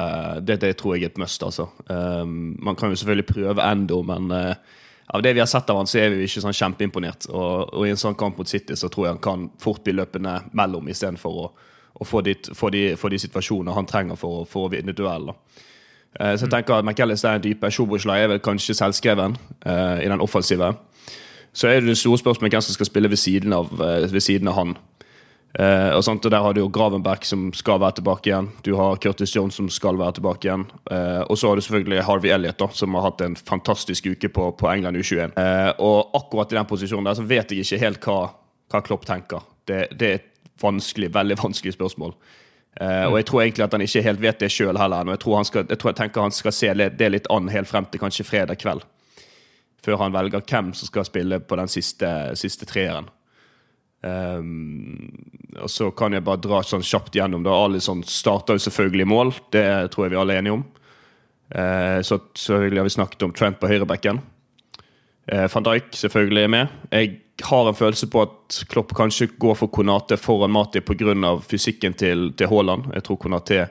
[0.44, 1.70] det, det, tror jeg er et must, altså.
[1.88, 5.80] Um, man kan jo selvfølgelig prøve Endo, men uh, av det vi har sett av
[5.80, 7.30] han, så er vi ikke sånn kjempeimponert.
[7.32, 9.96] Og, og, i en sånn kamp mot City så tror jeg han kan fort bli
[9.96, 11.48] løpende mellom istedenfor å,
[11.96, 15.32] å få, dit, få, de, få de situasjoner han trenger for, for å vinne duell.
[15.32, 17.72] Uh, så jeg tenker at McAllister er en dype.
[17.72, 20.74] Sjoboslai er vel kanskje selvskreven eh, i den offensive.
[21.58, 24.22] Så er det det store spørsmålet hvem som skal spille ved siden av, eh, ved
[24.22, 24.78] siden av han.
[25.58, 28.50] Uh, og, og, Der har du jo Gravenberg som skal være tilbake igjen.
[28.62, 30.68] Du har Curtis Jones som skal være tilbake igjen.
[30.92, 34.30] Uh, og så har du selvfølgelig Harvey Elliot, da, som har hatt en fantastisk uke
[34.30, 35.34] på, på England U21.
[35.34, 38.20] Uh, eh, og akkurat i den posisjonen der så vet jeg ikke helt hva,
[38.70, 39.48] hva Klopp tenker.
[39.66, 42.14] Det, det, er et vanskelig, veldig vanskelig spørsmål.
[42.78, 43.10] Mm.
[43.10, 45.10] Og jeg tror egentlig at han ikke helt vet det sjøl heller.
[45.10, 47.70] Jeg tror, han skal, jeg tror jeg tenker han skal se det litt an helt
[47.70, 48.86] frem til kanskje fredag kveld.
[49.86, 52.10] Før han velger hvem som skal spille på den siste,
[52.40, 53.10] siste treeren.
[54.02, 55.10] Um,
[55.58, 57.44] og så kan jeg bare dra sånn kjapt gjennom.
[57.46, 60.66] da Alison starter jo selvfølgelig i mål, det tror jeg vi alle er enige om.
[61.54, 64.20] Uh, så selvfølgelig har vi snakket om Trent på høyrebekken.
[65.32, 66.76] Uh, Van Dijk selvfølgelig er med.
[66.92, 67.16] Jeg
[67.48, 71.38] har en følelse på at Klopp kanskje går for Konate foran Mati pga.
[71.42, 72.94] fysikken til, til Haaland.
[72.94, 73.68] Jeg tror Konate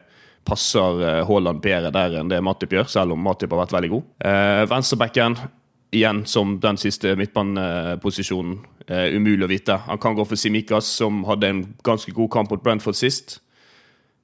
[0.46, 3.92] passer uh, Haaland bedre der enn det Matip gjør, selv om Matip har vært veldig
[3.94, 4.10] god.
[4.24, 5.38] Uh, Venstrebekken
[5.94, 8.58] igjen som den siste midtbaneposisjonen.
[8.86, 9.74] Uh, umulig å vite.
[9.88, 13.40] Han kan gå for Simikas, som hadde en ganske god kamp mot Brentford sist.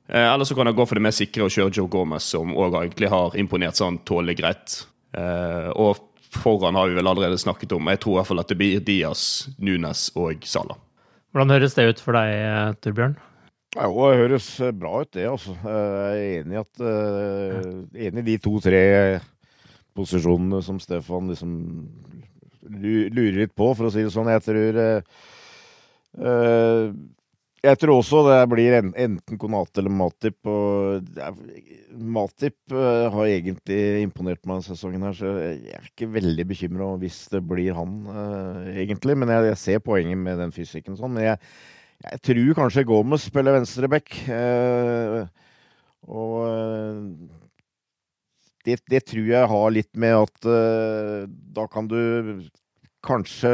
[0.06, 2.54] Uh, eller så kan han gå for det mer sikre og kjøre Joe Gomez, som
[2.54, 4.84] òg egentlig har imponert så han tåler greit.
[5.18, 5.98] Uh, og
[6.32, 7.90] foran har vi vel allerede snakket om.
[7.90, 9.26] Jeg tror i hvert fall at det blir Diaz,
[9.58, 10.78] Nunes og Salah.
[11.34, 13.18] Hvordan høres det ut for deg, Torbjørn?
[13.72, 14.48] Jo, det høres
[14.78, 15.26] bra ut, det.
[15.26, 15.56] altså.
[15.64, 16.82] Jeg er enig i at
[18.06, 18.82] Enig i de to-tre
[19.96, 21.56] posisjonene som Stefan liksom
[22.62, 24.30] lurer litt på, for å si det sånn.
[24.32, 24.78] Jeg tror
[26.22, 26.86] uh,
[27.62, 30.38] Jeg tror også det blir enten Konate eller Matip.
[30.48, 31.10] Og
[32.16, 36.94] Matip uh, har egentlig imponert meg denne sesongen her, så jeg er ikke veldig bekymra
[37.02, 38.00] hvis det blir han,
[38.72, 39.18] egentlig.
[39.18, 41.14] Men jeg, ser poenget med den fysikken sånn.
[41.18, 41.44] Men jeg,
[42.08, 44.18] jeg tror kanskje Gomez spiller venstreback.
[46.02, 47.40] og
[48.66, 52.42] det, det, tror jeg har litt med at uh, da kan du
[53.02, 53.52] kanskje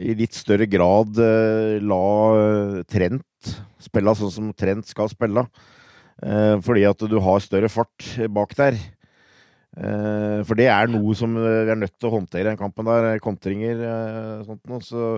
[0.00, 3.52] i litt større grad uh, la Trent
[3.82, 5.44] spille sånn som Trent skal spille.
[6.22, 8.80] Uh, fordi at du har større fart bak der.
[10.44, 13.16] for det er noe som vi er nødt til å håndtere i den kampen der.
[13.24, 14.84] Kontringer og sånt noe.
[14.84, 15.14] Så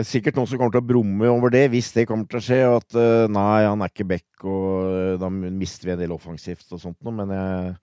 [0.00, 2.60] sikkert noen som kommer til å brumme over det, hvis det kommer til å skje.
[2.78, 6.72] At uh, nei, han er ikke back, og uh, da mister vi en del offensivt
[6.72, 7.14] og sånt noe.
[7.20, 7.74] Men jeg,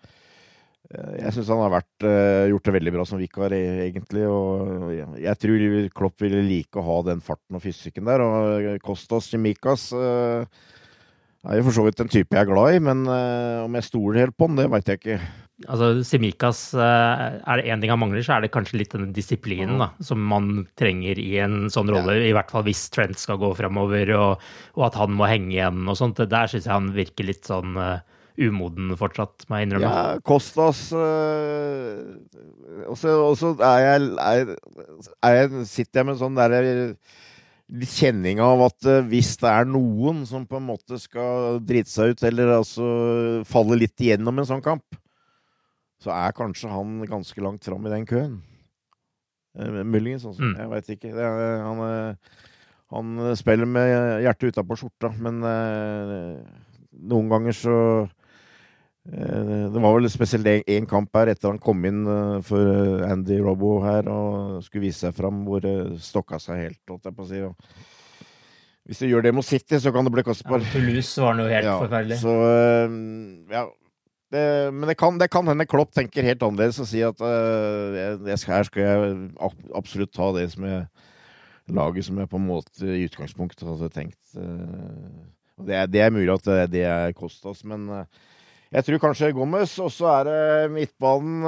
[0.96, 2.08] uh, jeg syns han har vært,
[2.50, 4.26] gjort det veldig bra som vikar, egentlig.
[4.26, 5.68] Og jeg, jeg tror
[6.02, 8.26] Klopp ville like å ha den farten og fysikken der.
[8.26, 13.06] Og Kostas Chemikas er jo for så vidt en type jeg er glad i, men
[13.08, 15.22] om jeg stoler helt på han, det veit jeg ikke
[15.68, 19.12] altså Simikas eh, Er det én ting han mangler, så er det kanskje litt denne
[19.16, 22.20] disiplinen da, som man trenger i en sånn rolle.
[22.22, 22.30] Ja.
[22.30, 24.46] I hvert fall hvis Trent skal gå framover, og,
[24.78, 26.22] og, at han må henge igjen og sånt.
[26.22, 28.00] Der syns jeg han virker litt sånn uh,
[28.40, 29.90] umoden fortsatt, må jeg innrømme.
[29.90, 32.16] Ja, Kostas øh,
[32.88, 34.54] Og så er jeg, er,
[35.28, 36.72] er jeg, sitter jeg med en sånn derre
[37.86, 42.24] kjenning av at hvis det er noen som på en måte skal drite seg ut,
[42.26, 42.88] eller altså
[43.46, 44.88] falle litt igjennom en sånn kamp,
[46.00, 48.40] så er kanskje han ganske langt fram i den køen.
[49.58, 50.44] Eh, muligens, altså.
[50.44, 50.56] Mm.
[50.60, 51.12] Jeg veit ikke.
[51.12, 52.38] Er, han, eh,
[52.94, 53.92] han, spiller med
[54.24, 56.40] hjertet utapå skjorta, men eh,
[57.10, 57.76] noen ganger så
[59.10, 62.04] Det var vel spesielt én kamp her etter han kom inn
[62.46, 67.08] for Andy Robbo her og skulle vise seg fram, hvor det stokka seg helt, holdt
[67.08, 67.40] jeg på å si.
[68.86, 70.68] Hvis du gjør det mot City, så kan det bli kostbart.
[70.68, 72.20] Ja, Toulouse var noe helt ja, forferdelig.
[72.22, 72.36] Så,
[73.56, 73.64] ja,
[74.34, 77.96] det, men det kan, det kan hende Klopp tenker helt annerledes og sier at uh,
[78.30, 79.22] jeg, her skal jeg
[79.78, 80.84] absolutt ta det som jeg
[81.70, 84.20] laget som jeg på en måte i utgangspunktet hadde tenkt.
[84.38, 85.26] Uh,
[85.66, 88.04] det, er, det er mulig at det, er Kostas, men uh,
[88.70, 89.74] jeg tror kanskje Gomez.
[89.82, 91.42] Og så er det midtbanen.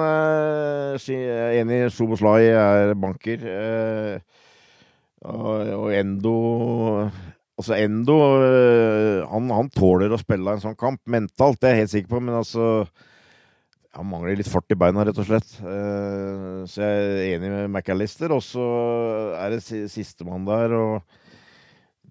[0.97, 3.45] Enig, Soboslai er banker.
[5.21, 6.33] Og Endo
[7.61, 8.17] Altså, Endo
[9.29, 12.21] han, han, tåler å spille en sånn kamp mentalt, det er jeg helt sikker på,
[12.25, 12.67] men altså
[13.91, 15.49] han mangler litt fart i beina, rett og slett.
[15.59, 18.31] Så jeg er enig med McAllister.
[18.31, 18.63] Og så
[19.35, 21.01] er det sistemann der, og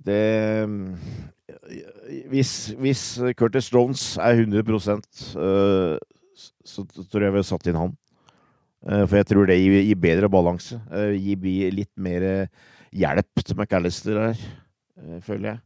[0.05, 0.68] det
[2.28, 3.05] hvis, hvis
[3.38, 5.24] Curtis Jones er 100%
[6.64, 7.96] så tror jeg vi har satt inn han.
[8.80, 10.78] For jeg tror det gir bedre balanse.
[11.16, 12.26] Gir litt mer
[12.90, 14.44] hjelp til McAllister her,
[15.26, 15.61] føler jeg.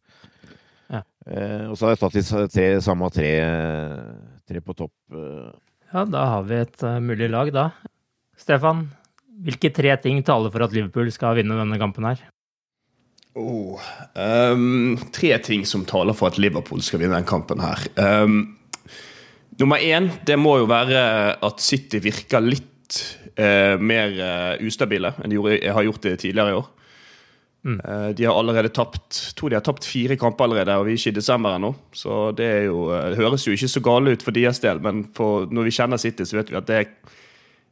[0.94, 1.00] Ja.
[1.70, 3.30] Og så har jeg tatt de tre, samme tre,
[4.46, 4.94] tre på topp.
[5.94, 7.68] Ja, da har vi et uh, mulig lag, da.
[8.34, 8.88] Stefan,
[9.46, 12.24] hvilke tre ting taler for at Liverpool skal vinne denne kampen her?
[13.38, 13.78] Oh,
[14.18, 17.84] um, tre ting som taler for at Liverpool skal vinne denne kampen her.
[17.94, 18.56] Um,
[19.60, 21.04] nummer én, det må jo være
[21.38, 22.98] at City virker litt
[23.38, 26.70] uh, mer uh, ustabile enn de gjorde, har gjort det tidligere i år.
[27.64, 27.78] Mm.
[27.80, 31.00] Uh, de har allerede tapt to, de har tapt fire kamper allerede, og vi er
[31.00, 31.72] ikke i desember ennå.
[31.96, 35.70] Så det, jo, det, høres jo ikke så gale ut for deres del, men når
[35.70, 36.82] vi kjenner City, så vet vi at det,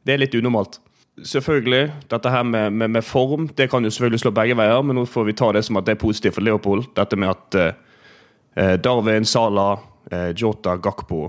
[0.03, 0.81] det er litt unormalt
[1.21, 4.97] selvfølgelig, dette her med, med, med, form det kan jo selvfølgelig slå begge veier, men
[4.97, 6.87] nå får vi ta det som at det er positivt for Leopold.
[6.97, 9.79] Dette med at eh, Darwin, Salah,
[10.11, 11.27] eh, Jota, Gakpo,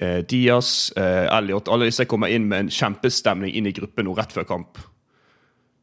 [0.00, 4.14] eh, Diaz, eh, Elliot Alle disse kommer inn med en kjempestemning inn i gruppen nå
[4.18, 4.78] rett før kamp.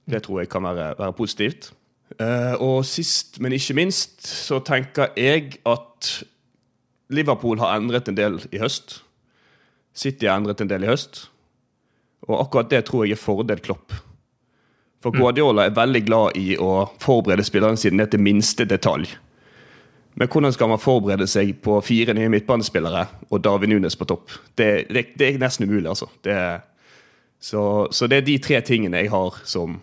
[0.06, 1.74] Det tror jeg kan være, være positivt.
[2.22, 6.12] Eh, og sist, men ikke minst, så tenker jeg at
[7.14, 9.02] Liverpool har endret en del i høst.
[9.96, 11.26] City har endret en del i høst.
[12.26, 13.94] Og akkurat det tror jeg er fordel Klopp.
[15.04, 15.20] For mm.
[15.22, 19.12] Guardiola er veldig glad i å forberede spillerne sine ned til minste detalj.
[20.16, 24.32] Men hvordan skal man forberede seg på fire nye midtbanespillere og David Nunes på topp?
[24.56, 26.08] Det, det, det er nesten umulig, altså.
[26.24, 26.38] Det,
[27.40, 27.62] så,
[27.92, 29.76] så, det er de tre tingene jeg har som,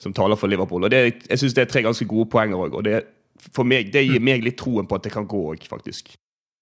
[0.00, 0.86] som taler for Liverpool.
[0.86, 2.78] Og det, jeg syns det er tre ganske gode poenger òg.
[2.80, 3.04] Og det,
[3.50, 6.14] for meg, det gir meg litt troen på at det kan gå òg, faktisk.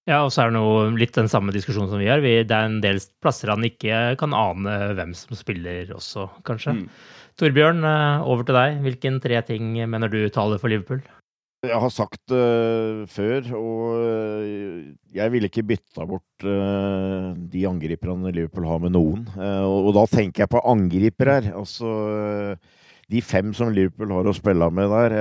[0.09, 2.23] Ja, og så er det noe, litt den samme diskusjonen som vi har.
[2.25, 6.79] det er en del plasser han ikke kan ane hvem som spiller også, kanskje.
[6.79, 6.87] Mm.
[7.39, 8.81] Torbjørn, eh, over til deg.
[8.87, 11.05] Hvilken tre ting mener du taler for Liverpool?
[11.67, 17.65] Jeg har sagt det uh, før, og uh, jeg ville ikke bytta bort uh, de
[17.67, 19.25] angriperne Liverpool har med noen.
[19.37, 21.49] Og, og, da tenker jeg på angriper her.
[21.59, 21.91] Altså
[23.09, 25.15] de fem som Liverpool har å spille med der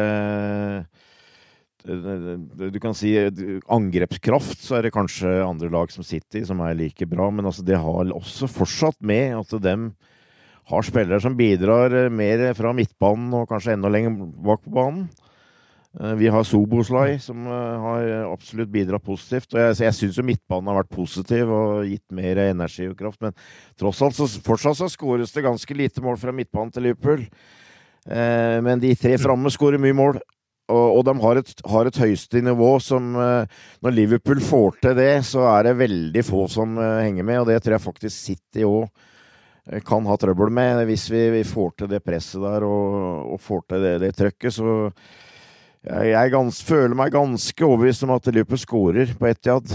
[1.88, 3.14] du kan si
[3.72, 7.64] angrepskraft, så er det kanskje andre lag som City som er like bra, men altså
[7.64, 9.76] det har også fortsatt med at de
[10.68, 15.06] har spillere som bidrar eh, mer fra midtbanen og kanskje enda lenger bak på banen.
[15.96, 19.54] Eh, vi har Soboslai, som eh, har absolutt bidratt positivt.
[19.54, 23.22] og Jeg, jeg syns jo midtbanen har vært positiv og gitt mer energi og kraft.
[23.24, 23.38] Men
[23.80, 27.24] tross alt så fortsatt så skåres det ganske lite mål fra midtbanen til Liverpool.
[28.08, 30.20] Men de tre framme skårer mye mål.
[30.68, 35.14] Og, de har et, har et, høyeste nivå som eh, Når Liverpool får til det,
[35.24, 38.66] så er det veldig få som eh, henger med, og det tror jeg faktisk City
[38.68, 40.84] òg eh, kan ha trøbbel med.
[40.90, 44.58] Hvis vi, vi får til det presset der og, og får til det, det trøkket,
[44.60, 44.76] så
[45.88, 49.72] jeg, jeg gans, føler meg ganske overbevist om at Liverpool skårer på Etiad.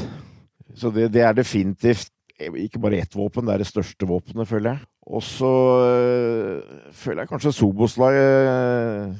[0.76, 4.74] Så det, det, er definitivt ikke bare ett våpen, det er det største våpenet, føler
[4.74, 4.91] jeg.
[5.06, 5.50] Og så
[5.82, 6.62] øh,
[6.94, 9.14] føler jeg kanskje Soboslag øh,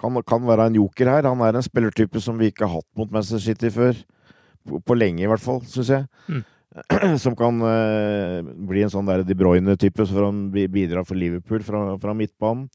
[0.00, 1.28] kan, kan, være en joker her.
[1.28, 3.96] Han er en spillertype som vi ikke har hatt mot Manchester City før.
[4.68, 6.04] På, på lenge, i hvert fall, syns jeg.
[6.28, 6.44] Mm.
[7.24, 12.12] Som kan uh, bli en sånn der De Bruyne-type som bidrar for Liverpool fra, fra
[12.14, 12.68] midtbanen.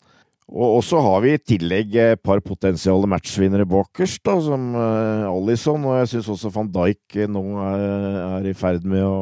[0.49, 5.86] Og så har vi i tillegg et par potensiale matchvinnere bakerst, da, som uh, Alison.
[5.88, 7.86] Og jeg syns også van Dijk nå er,
[8.25, 9.15] er, i ferd med å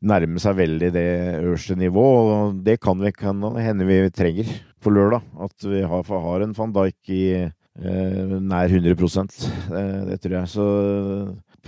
[0.00, 1.08] nærme seg veldig det
[1.40, 2.32] øverste nivået.
[2.34, 4.50] Og det kan vi kan hende vi trenger
[4.82, 5.24] på lørdag.
[5.44, 10.48] At vi har, har en van Dijk i eh, nær 100 eh, Det tror jeg.
[10.48, 10.66] Så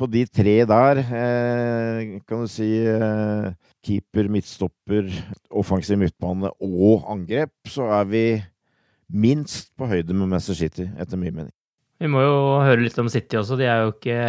[0.00, 3.52] på de tre der, eh, kan du si eh,
[3.84, 5.10] keeper, midtstopper,
[5.50, 8.24] offensiv midtbane og angrep, så er vi
[9.10, 11.52] minst på høyde med Manchester City, etter min mening.
[12.00, 13.58] Vi må jo høre litt om City også.
[13.60, 14.20] De er jo ikke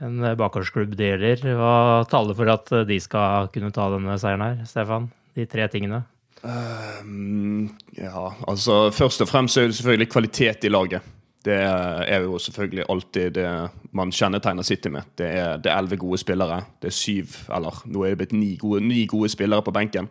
[0.00, 1.58] en bakgårdsklubb det gjelder.
[1.58, 1.74] Hva
[2.10, 5.10] taler for at de skal kunne ta denne seieren her, Stefan?
[5.36, 6.02] De tre tingene.
[6.40, 11.04] Um, ja, altså Først og fremst er det selvfølgelig kvalitet i laget.
[11.44, 13.48] Det er jo selvfølgelig alltid det
[13.96, 15.08] man kjennetegner City med.
[15.16, 16.62] Det er elleve gode spillere.
[16.82, 20.08] Det er syv, eller nå er det blitt ni gode, ni gode spillere på benken.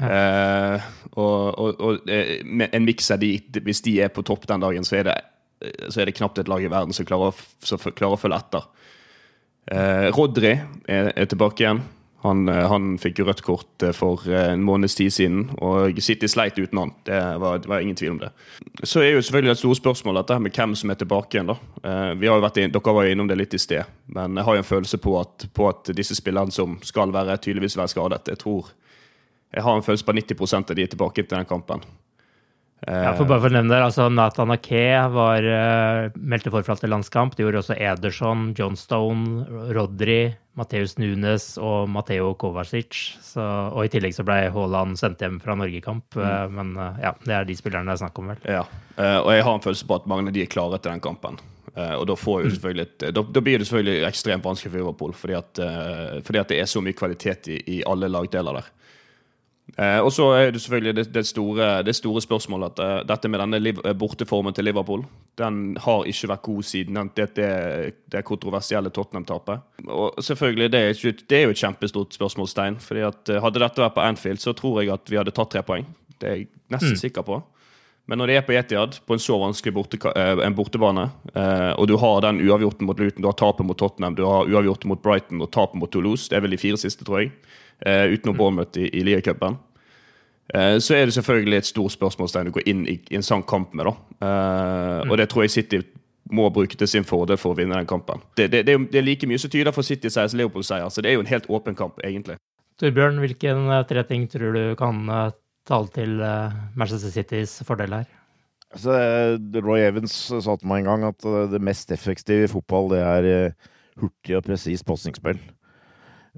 [0.00, 0.10] Ja.
[0.10, 4.86] Eh, og, og, og, en miks av de, hvis de er på topp den dagen,
[4.86, 5.16] så er det,
[5.90, 7.34] så er det knapt et lag i verden som klarer,
[7.66, 8.70] som klarer å følge etter.
[9.66, 11.82] Eh, Rodri er, er tilbake igjen.
[12.22, 16.28] Han, eh, han fikk rødt kort eh, for eh, en måneds tid siden, og City
[16.28, 16.92] sleit uten han.
[17.08, 18.28] Det var, det var, ingen tvil om det.
[18.82, 21.52] Så er jo selvfølgelig et stort spørsmål dette med hvem som er tilbake igjen.
[21.52, 21.56] da.
[22.20, 24.48] Vi har jo vært inn, dere var jo innom det litt i sted, men jeg
[24.48, 27.94] har jo en følelse på at, på at disse spillerne som skal være tydeligvis være
[27.94, 28.68] skadet, jeg tror
[29.50, 31.80] jeg har en følelse på at 90 av de er tilbake til den kampen.
[32.86, 36.92] Ja, for bare for å nevne det, altså Nathan Ake var uh, meldte forfall til
[36.94, 37.34] landskamp.
[37.36, 39.44] Det gjorde også Ederson, John Stone,
[39.76, 42.96] Rodri, Mateus Nunes og Mateo Kovacic.
[43.20, 46.08] Så, og i tillegg så ble Haaland sendt hjem fra Norgekamp.
[46.16, 46.24] Mm.
[46.24, 46.72] Uh, men
[47.02, 48.42] ja, det er de spillerne det er snakk om, vel.
[48.48, 48.64] Ja,
[48.96, 51.40] og jeg har en følelse på at mange av de er klare til den kampen.
[51.76, 52.80] og da, får mm.
[52.82, 55.60] et, da, da, blir det selvfølgelig ekstremt vanskelig for Liverpool, fordi at,
[56.26, 58.72] fordi at det er så mye kvalitet i, i alle lagdeler der.
[59.76, 63.28] Eh, og så er det selvfølgelig det, det, store, det store, spørsmålet at uh, dette
[63.30, 65.04] med denne eh, borteformen til Liverpool
[65.38, 67.50] den har ikke vært god siden det, det,
[68.12, 69.62] det kontroversielle Tottenham-tapet.
[69.86, 72.80] Og selvfølgelig, det er, ikke, det er, jo et kjempestort spørsmålstegn.
[72.80, 75.54] fordi at uh, Hadde dette vært på Anfield, så tror jeg at vi hadde tatt
[75.54, 75.86] tre poeng.
[76.20, 77.00] Det er jeg nesten mm.
[77.06, 77.40] sikker på.
[78.10, 81.04] Men når det er på Etiad, på en så vanskelig borte, en bortebane,
[81.78, 84.90] og du har den uavgjorten mot Luton, du har tapet mot Tottenham, du har uavgjorten
[84.90, 87.30] mot Brighton og tapet mot Toulouse, det er vel de fire siste, tror jeg
[87.86, 89.54] utenom Bournemouth i, i Liacupen.
[90.54, 93.44] Uh, så er det selvfølgelig et stort spørsmålstegn å gå inn i, i, en sånn
[93.46, 93.86] kamp med.
[93.86, 93.94] da.
[94.18, 94.28] Uh,
[95.06, 95.10] mm.
[95.12, 95.82] Og det tror jeg City
[96.30, 98.22] må bruke til sin fordel for å vinne den kampen.
[98.38, 101.02] Det, det, det, er, det er, like mye som tyder for City-seier som Liverpool-seier, så
[101.02, 102.38] det er jo en helt åpen kamp, egentlig.
[102.82, 105.02] Torbjørn, hvilken tre ting tror du kan
[105.68, 106.22] tale til
[106.78, 108.06] Manchester Citys fordel her?
[108.70, 108.94] Altså,
[109.58, 113.28] Roy Evans sa til meg en gang at det mest effektive i fotball, det er
[114.00, 115.42] hurtig og presist pasningsspill.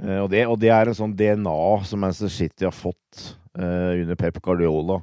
[0.00, 3.92] Eh, og det, og det, er en sånn DNA som Manchester City har fått uh,
[3.98, 5.02] under Pep Guardiola.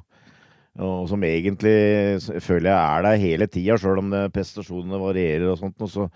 [0.80, 5.58] Og som egentlig føler jeg er der hele tida, sjøl om det, prestasjonene varierer og
[5.58, 5.74] sånt.
[5.82, 6.06] Og så,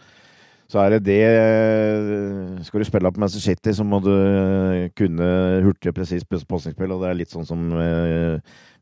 [0.70, 4.14] så, er det det eh, Skal du spille på Manchester City, så må du
[4.96, 5.28] kunne
[5.66, 6.94] hurtig og presist pasningsspill.
[6.94, 7.66] Og det er litt sånn som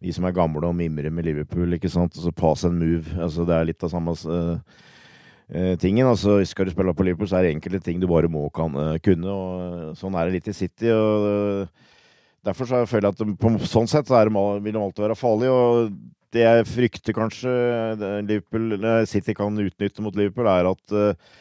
[0.02, 2.14] vi som er gamle og mimrer med Liverpool, ikke sant.
[2.20, 3.16] Og så pass and move.
[3.16, 4.80] Altså, det er litt av samme Eh,
[5.80, 6.08] tingen.
[6.08, 8.72] Altså, skal du spille på Liverpool, så er det enkelte ting du bare må kan,
[8.72, 9.28] uh, kunne.
[9.28, 10.88] og eh, Sånn er det litt i City.
[10.94, 11.92] og uh,
[12.42, 15.52] Derfor så føler jeg at på sånn sett så det, vil de alltid være farlig.
[15.52, 15.92] og
[16.32, 17.52] Det jeg frykter kanskje
[18.24, 18.74] Liverpool,
[19.06, 21.38] City kan utnytte mot Liverpool, er at uh,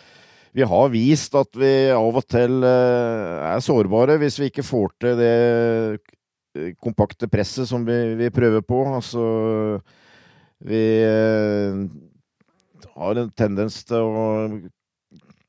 [0.51, 5.13] vi har vist at vi av og til er sårbare hvis vi ikke får til
[5.15, 8.81] det kompakte presset som vi, vi prøver på.
[8.91, 9.23] Altså
[10.67, 10.83] vi
[12.95, 14.27] har en tendens til å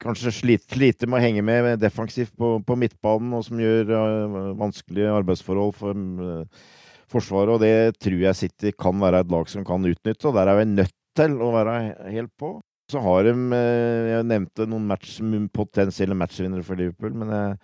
[0.02, 4.40] kanskje slite, slite med å henge med defensivt på, på midtbanen, og som gjør uh,
[4.58, 6.66] vanskelige arbeidsforhold for uh,
[7.12, 7.54] Forsvaret.
[7.54, 10.62] Og det tror jeg City kan være et lag som kan utnytte, og der er
[10.62, 11.76] vi nødt til å være
[12.08, 12.56] helt på.
[12.90, 15.18] Så har de uh, Jeg nevnte noen match,
[15.54, 17.58] potensielle matchvinnere for Liverpool, men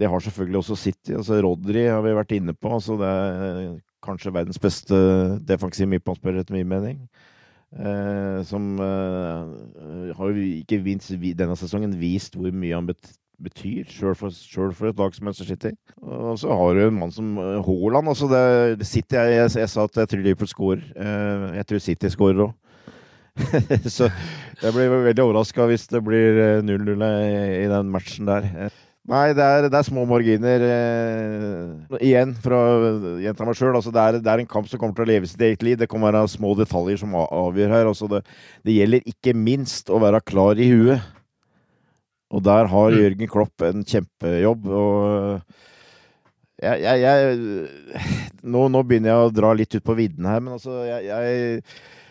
[0.00, 1.14] det har selvfølgelig også City.
[1.16, 2.72] altså Rodri har vi vært inne på.
[2.72, 3.72] altså Det er
[4.04, 4.96] kanskje verdens beste
[5.44, 7.02] defensive midtbanespiller, etter min mening.
[7.70, 14.16] Eh, som eh, har jo ikke minst denne sesongen vist hvor mye han betyr, sjøl
[14.18, 14.34] for,
[14.74, 15.76] for, et lag som Manchester City.
[16.02, 18.10] Og så har du en mann som eh, Haaland.
[18.10, 20.82] Altså det, City, jeg, jeg, jeg, sa at jeg tror Liverpool scorer.
[20.96, 22.56] Eh, jeg tror City scorer òg.
[23.96, 24.10] så
[24.60, 28.50] jeg blir veldig overraska hvis det blir 0-0 i, i den matchen der.
[29.10, 30.62] Nei, det er, det er, små marginer.
[30.62, 32.58] Eh, igjen, fra
[33.18, 35.42] gjenta meg sjøl, altså det, det, er en kamp som kommer til å leve sitt
[35.42, 35.78] eget liv.
[35.80, 37.90] Det kan være små detaljer som avgjør her.
[37.90, 38.22] Altså det,
[38.66, 41.08] det, gjelder ikke minst å være klar i huet.
[42.30, 43.00] Og der har mm.
[43.00, 44.70] Jørgen Klopp en kjempejobb.
[44.78, 45.42] Og
[46.62, 50.54] jeg, jeg, jeg nå, nå, begynner jeg å dra litt ut på vidden her, men
[50.58, 51.64] altså jeg, jeg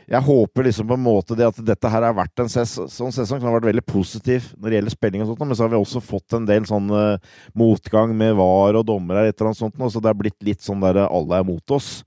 [0.09, 3.13] jeg håper liksom på en måte det at dette her har vært en ses sånn
[3.13, 5.73] sesong som har vært veldig positiv når det gjelder spilling og sånt, men så har
[5.73, 9.61] vi også fått en del sånn uh, motgang med VAR og dommere et eller annet
[9.61, 11.99] sånt, så det har blitt litt sånn der alle er mot oss.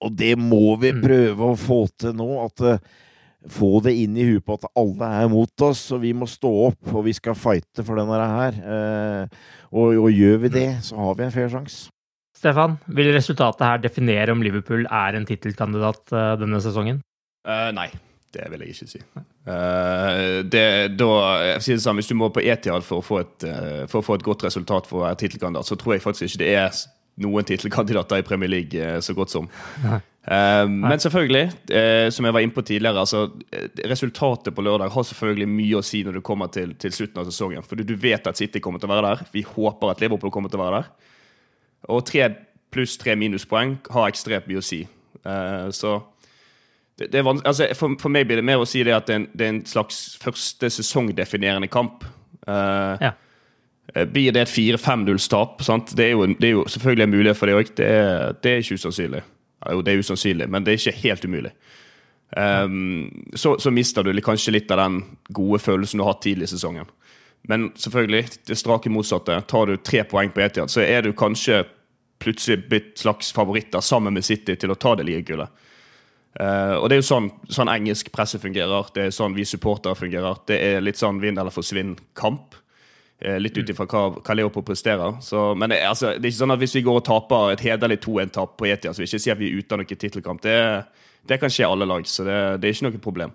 [0.00, 1.02] Og det må vi mm.
[1.02, 2.30] prøve å få til nå.
[2.46, 3.06] at uh,
[3.48, 6.50] Få det inn i huet på at alle er mot oss, og vi må stå
[6.66, 8.58] opp og vi skal fighte for denne her.
[8.60, 11.88] Uh, og, og gjør vi det, så har vi en fair sjanse.
[12.40, 17.02] Stefan, vil resultatet her definere om Liverpool er en tittelkandidat uh, denne sesongen?
[17.44, 17.90] Uh, nei,
[18.32, 19.00] Det vil jeg ikke si.
[19.44, 20.62] Uh, det,
[20.96, 21.10] da,
[21.50, 24.24] jeg sier det samme, Hvis du må på Etiad for, uh, for å få et
[24.24, 26.80] godt resultat for å være tittelkandidat, så tror jeg faktisk ikke det er
[27.20, 29.50] noen tittelkandidater i Premier League så godt som.
[29.84, 31.44] Uh, men selvfølgelig,
[32.14, 33.26] som jeg var inne på tidligere, altså,
[33.90, 37.28] resultatet på lørdag har selvfølgelig mye å si når du kommer til, til slutten av
[37.28, 37.66] sesongen.
[37.66, 39.28] For du vet at City kommer til å være der.
[39.34, 41.09] Vi håper at Liverpool kommer til å være der.
[41.88, 42.28] Og tre
[42.70, 44.84] pluss tre minuspoeng har ekstremt mye å si.
[45.74, 45.96] så
[47.00, 49.20] det, det altså, for, for, meg blir det mer å si det at det er
[49.22, 52.04] en, det er en slags første sesongdefinerende kamp.
[52.44, 53.14] Uh, ja.
[53.94, 55.62] Eh, blir det et 4-5-0-tap?
[55.96, 57.72] Det, det, er jo selvfølgelig en mulighet for det òg.
[57.76, 57.90] Det,
[58.44, 59.22] det, er ikke usannsynlig.
[59.70, 61.54] Jo, det er usannsynlig, men det er ikke helt umulig.
[62.36, 65.00] Um, så, så, mister du kanskje litt av den
[65.34, 66.86] gode følelsen du har hatt tidlig i sesongen.
[67.48, 69.40] Men selvfølgelig, det strake motsatte.
[69.48, 71.64] Tar du tre poeng på Etiad, så er du kanskje
[72.20, 75.48] plutselig blitt slags favoritter sammen med City til å ta det ligagullet.
[76.40, 78.90] Uh, og Det er jo sånn, sånn, engelsk presse fungerer.
[78.94, 80.42] Det er sånn vi supportere fungerer.
[80.46, 82.54] Det er litt sånn vinn eller forsvinn-kamp.
[83.24, 85.18] Uh, litt ut ifra hva, hva Leopold presterer.
[85.24, 87.64] Så, men det, altså, det, er ikke sånn at hvis vi går og taper et
[87.66, 90.44] hederlig 2-1-tap på Etia, så vil ikke si at vi er ute av noen tittelkamp.
[90.44, 90.56] Det,
[91.26, 93.34] det, kan skje alle lag, så det, det er ikke noe problem.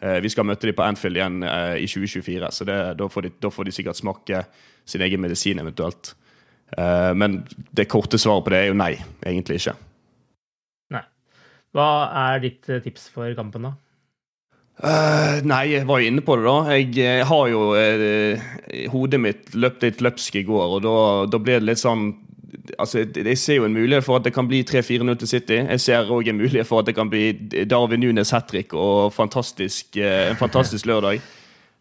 [0.00, 3.52] Uh, vi skal møte dem på Anfield igjen i 2024, så da får, de, da,
[3.52, 4.42] får de, sikkert smake
[4.88, 6.14] sin egen medisin eventuelt.
[7.18, 7.40] men
[7.74, 8.92] det korte svaret på det er jo nei,
[9.26, 9.74] egentlig ikke.
[10.94, 11.02] Nei.
[11.74, 11.86] Hva
[12.24, 13.76] er ditt eh, tips for kampen, da?
[14.80, 16.56] Uh, nei, jeg var jo inne på det, da.
[16.72, 18.50] Jeg, jeg har jo uh,
[18.94, 20.96] Hodet mitt løpt litt løpsk i går, og da,
[21.30, 22.14] da ble det litt sånn
[22.78, 25.58] altså, Jeg ser jo en mulighet for at det kan bli 3-4-0 til City.
[25.58, 27.32] Jeg ser òg en mulighet for at det kan bli
[27.68, 31.20] Darwin Nunes hat trick og fantastisk, uh, en fantastisk lørdag.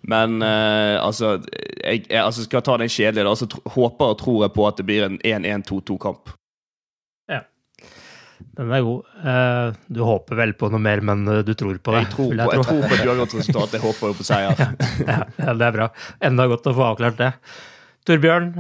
[0.10, 1.42] Men altså,
[1.84, 3.34] jeg, jeg altså, skal ta den kjedelige, da.
[3.36, 6.32] Så håper og tror jeg på at det blir en 1-1-2-2-kamp.
[7.30, 7.42] Ja.
[8.60, 9.10] Den er god.
[9.24, 12.06] Eh, du håper vel på noe mer, men eh, du tror på det?
[12.06, 13.76] Jeg tror, på, jeg jeg tror på et uavgjort resultat.
[13.76, 14.64] Jeg håper jo på seier.
[15.10, 15.90] ja, ja, det er bra.
[16.30, 17.34] Enda godt å få avklart det.
[18.08, 18.52] Torbjørn,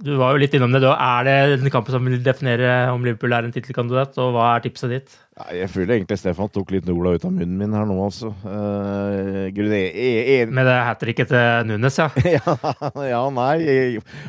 [0.00, 0.80] du var jo litt innom det.
[0.82, 4.64] Er det den kampen som vil definere om Liverpool er en tittelkandidat, og hva er
[4.64, 5.18] tipset ditt?
[5.50, 8.30] jeg føler egentlig Stefan tok litt Nola ut av munnen min her nå, altså.
[8.44, 10.52] Uh, Grunn, en...
[10.54, 12.08] Med det hat tricket til Nunes, ja?
[13.14, 13.22] ja?
[13.32, 13.56] nei,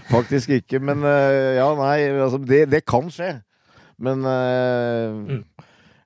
[0.10, 0.80] faktisk ikke.
[0.84, 3.36] Men uh, ja, nei, altså, det, det kan skje.
[4.04, 5.44] Men uh, mm.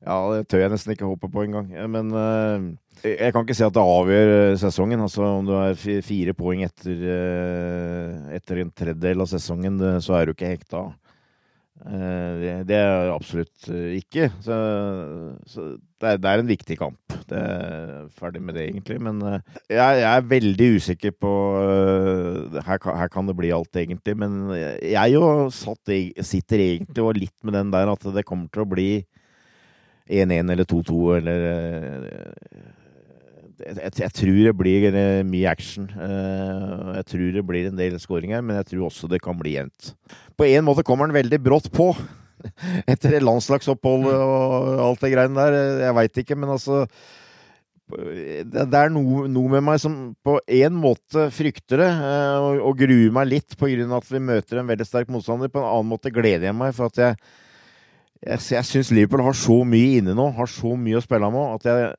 [0.05, 1.71] Ja, det tør jeg nesten ikke håpe på engang.
[1.89, 2.67] Men uh,
[3.01, 5.01] jeg kan ikke si at det avgjør eh, sesongen.
[5.05, 10.27] Altså, om du er fire poeng etter, uh, etter en tredjedel av sesongen, så er
[10.27, 10.89] du ikke hekta.
[11.77, 14.31] Det, det er absolutt ikke.
[14.41, 14.55] Så,
[15.45, 17.13] så det, er, det, er, en viktig kamp.
[17.29, 18.97] Det er ferdig med det, egentlig.
[19.05, 21.33] Men jeg, jeg er veldig usikker på
[22.57, 24.17] her, her, kan det bli alt, egentlig.
[24.17, 25.93] Men jeg jo satt,
[26.25, 28.89] sitter egentlig og litt med den der at det kommer til å bli
[30.07, 31.47] 1-1 eller 2-2 eller
[33.57, 35.87] jeg, jeg, tror det blir eh, mye action.
[35.89, 39.55] Eh, jeg tror det blir en del skåringer, men jeg tror også det kan bli
[39.57, 39.93] jevnt.
[40.37, 41.89] På en måte kommer den veldig brått på.
[42.91, 45.79] Etter landslagsopphold og alt det greiene der.
[45.87, 46.83] Jeg veit ikke, men altså
[47.87, 49.93] det, er noe, noe, med meg som
[50.25, 54.61] på en måte frykter det, eh, og, og gruer meg litt av at vi møter
[54.61, 55.51] en veldig sterk motstander.
[55.51, 57.19] På en annen måte gleder jeg meg, for at jeg
[58.23, 61.57] jeg, jeg syns Liverpool har så mye inne nå, har så mye å spille med,
[61.57, 61.95] at jeg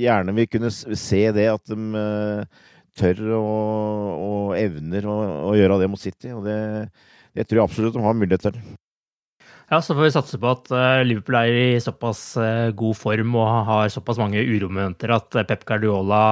[0.00, 2.68] gjerne vil kunne se det at de uh,
[2.98, 6.32] tør og, og evner å, gjøre det mot City.
[6.36, 6.60] Og det,
[7.34, 8.60] det, tror jeg absolutt de har mulighet til.
[9.70, 13.36] Ja, så får vi satse på at uh, Liverpool er i såpass uh, god form
[13.38, 16.24] og har såpass mange uromomenter at Pep Guardiola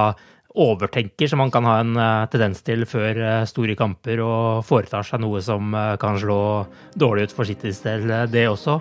[0.59, 1.95] overtenker, som man kan ha en
[2.31, 6.41] tendens til før store kamper, og foretar seg noe som kan slå
[6.99, 8.79] dårlig ut for Citys del, det også.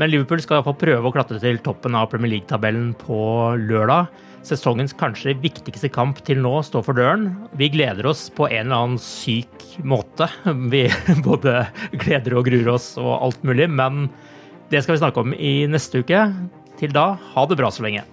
[0.00, 3.18] Men Liverpool skal iallfall prøve å klatre til toppen av Premier League-tabellen på
[3.60, 4.08] lørdag.
[4.42, 7.28] Sesongens kanskje viktigste kamp til nå står for døren.
[7.58, 10.26] Vi gleder oss på en eller annen syk måte.
[10.72, 10.88] Vi
[11.22, 14.08] både gleder og gruer oss og alt mulig, men
[14.72, 16.24] det skal vi snakke om i neste uke.
[16.80, 18.06] Til da, ha det bra så lenge.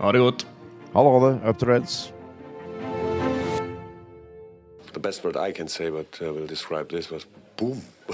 [0.00, 0.46] Ha det godt.
[0.94, 1.40] Ha det.
[1.44, 2.12] Up to reds.
[4.92, 7.26] The best word I can say, but uh, will describe this was
[7.56, 7.82] boom.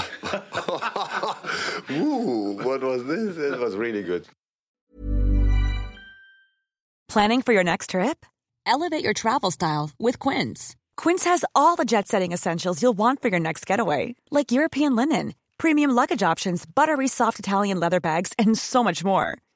[1.91, 3.39] Ooh, what was this?
[3.39, 4.27] It was really good.
[7.09, 8.27] Planning for your next trip?
[8.67, 10.77] Elevate your travel style with Quince.
[10.99, 14.97] Quince has all the jet setting essentials you'll want for your next getaway, like European
[14.97, 19.39] linen, premium luggage options, buttery soft Italian leather bags, and so much more.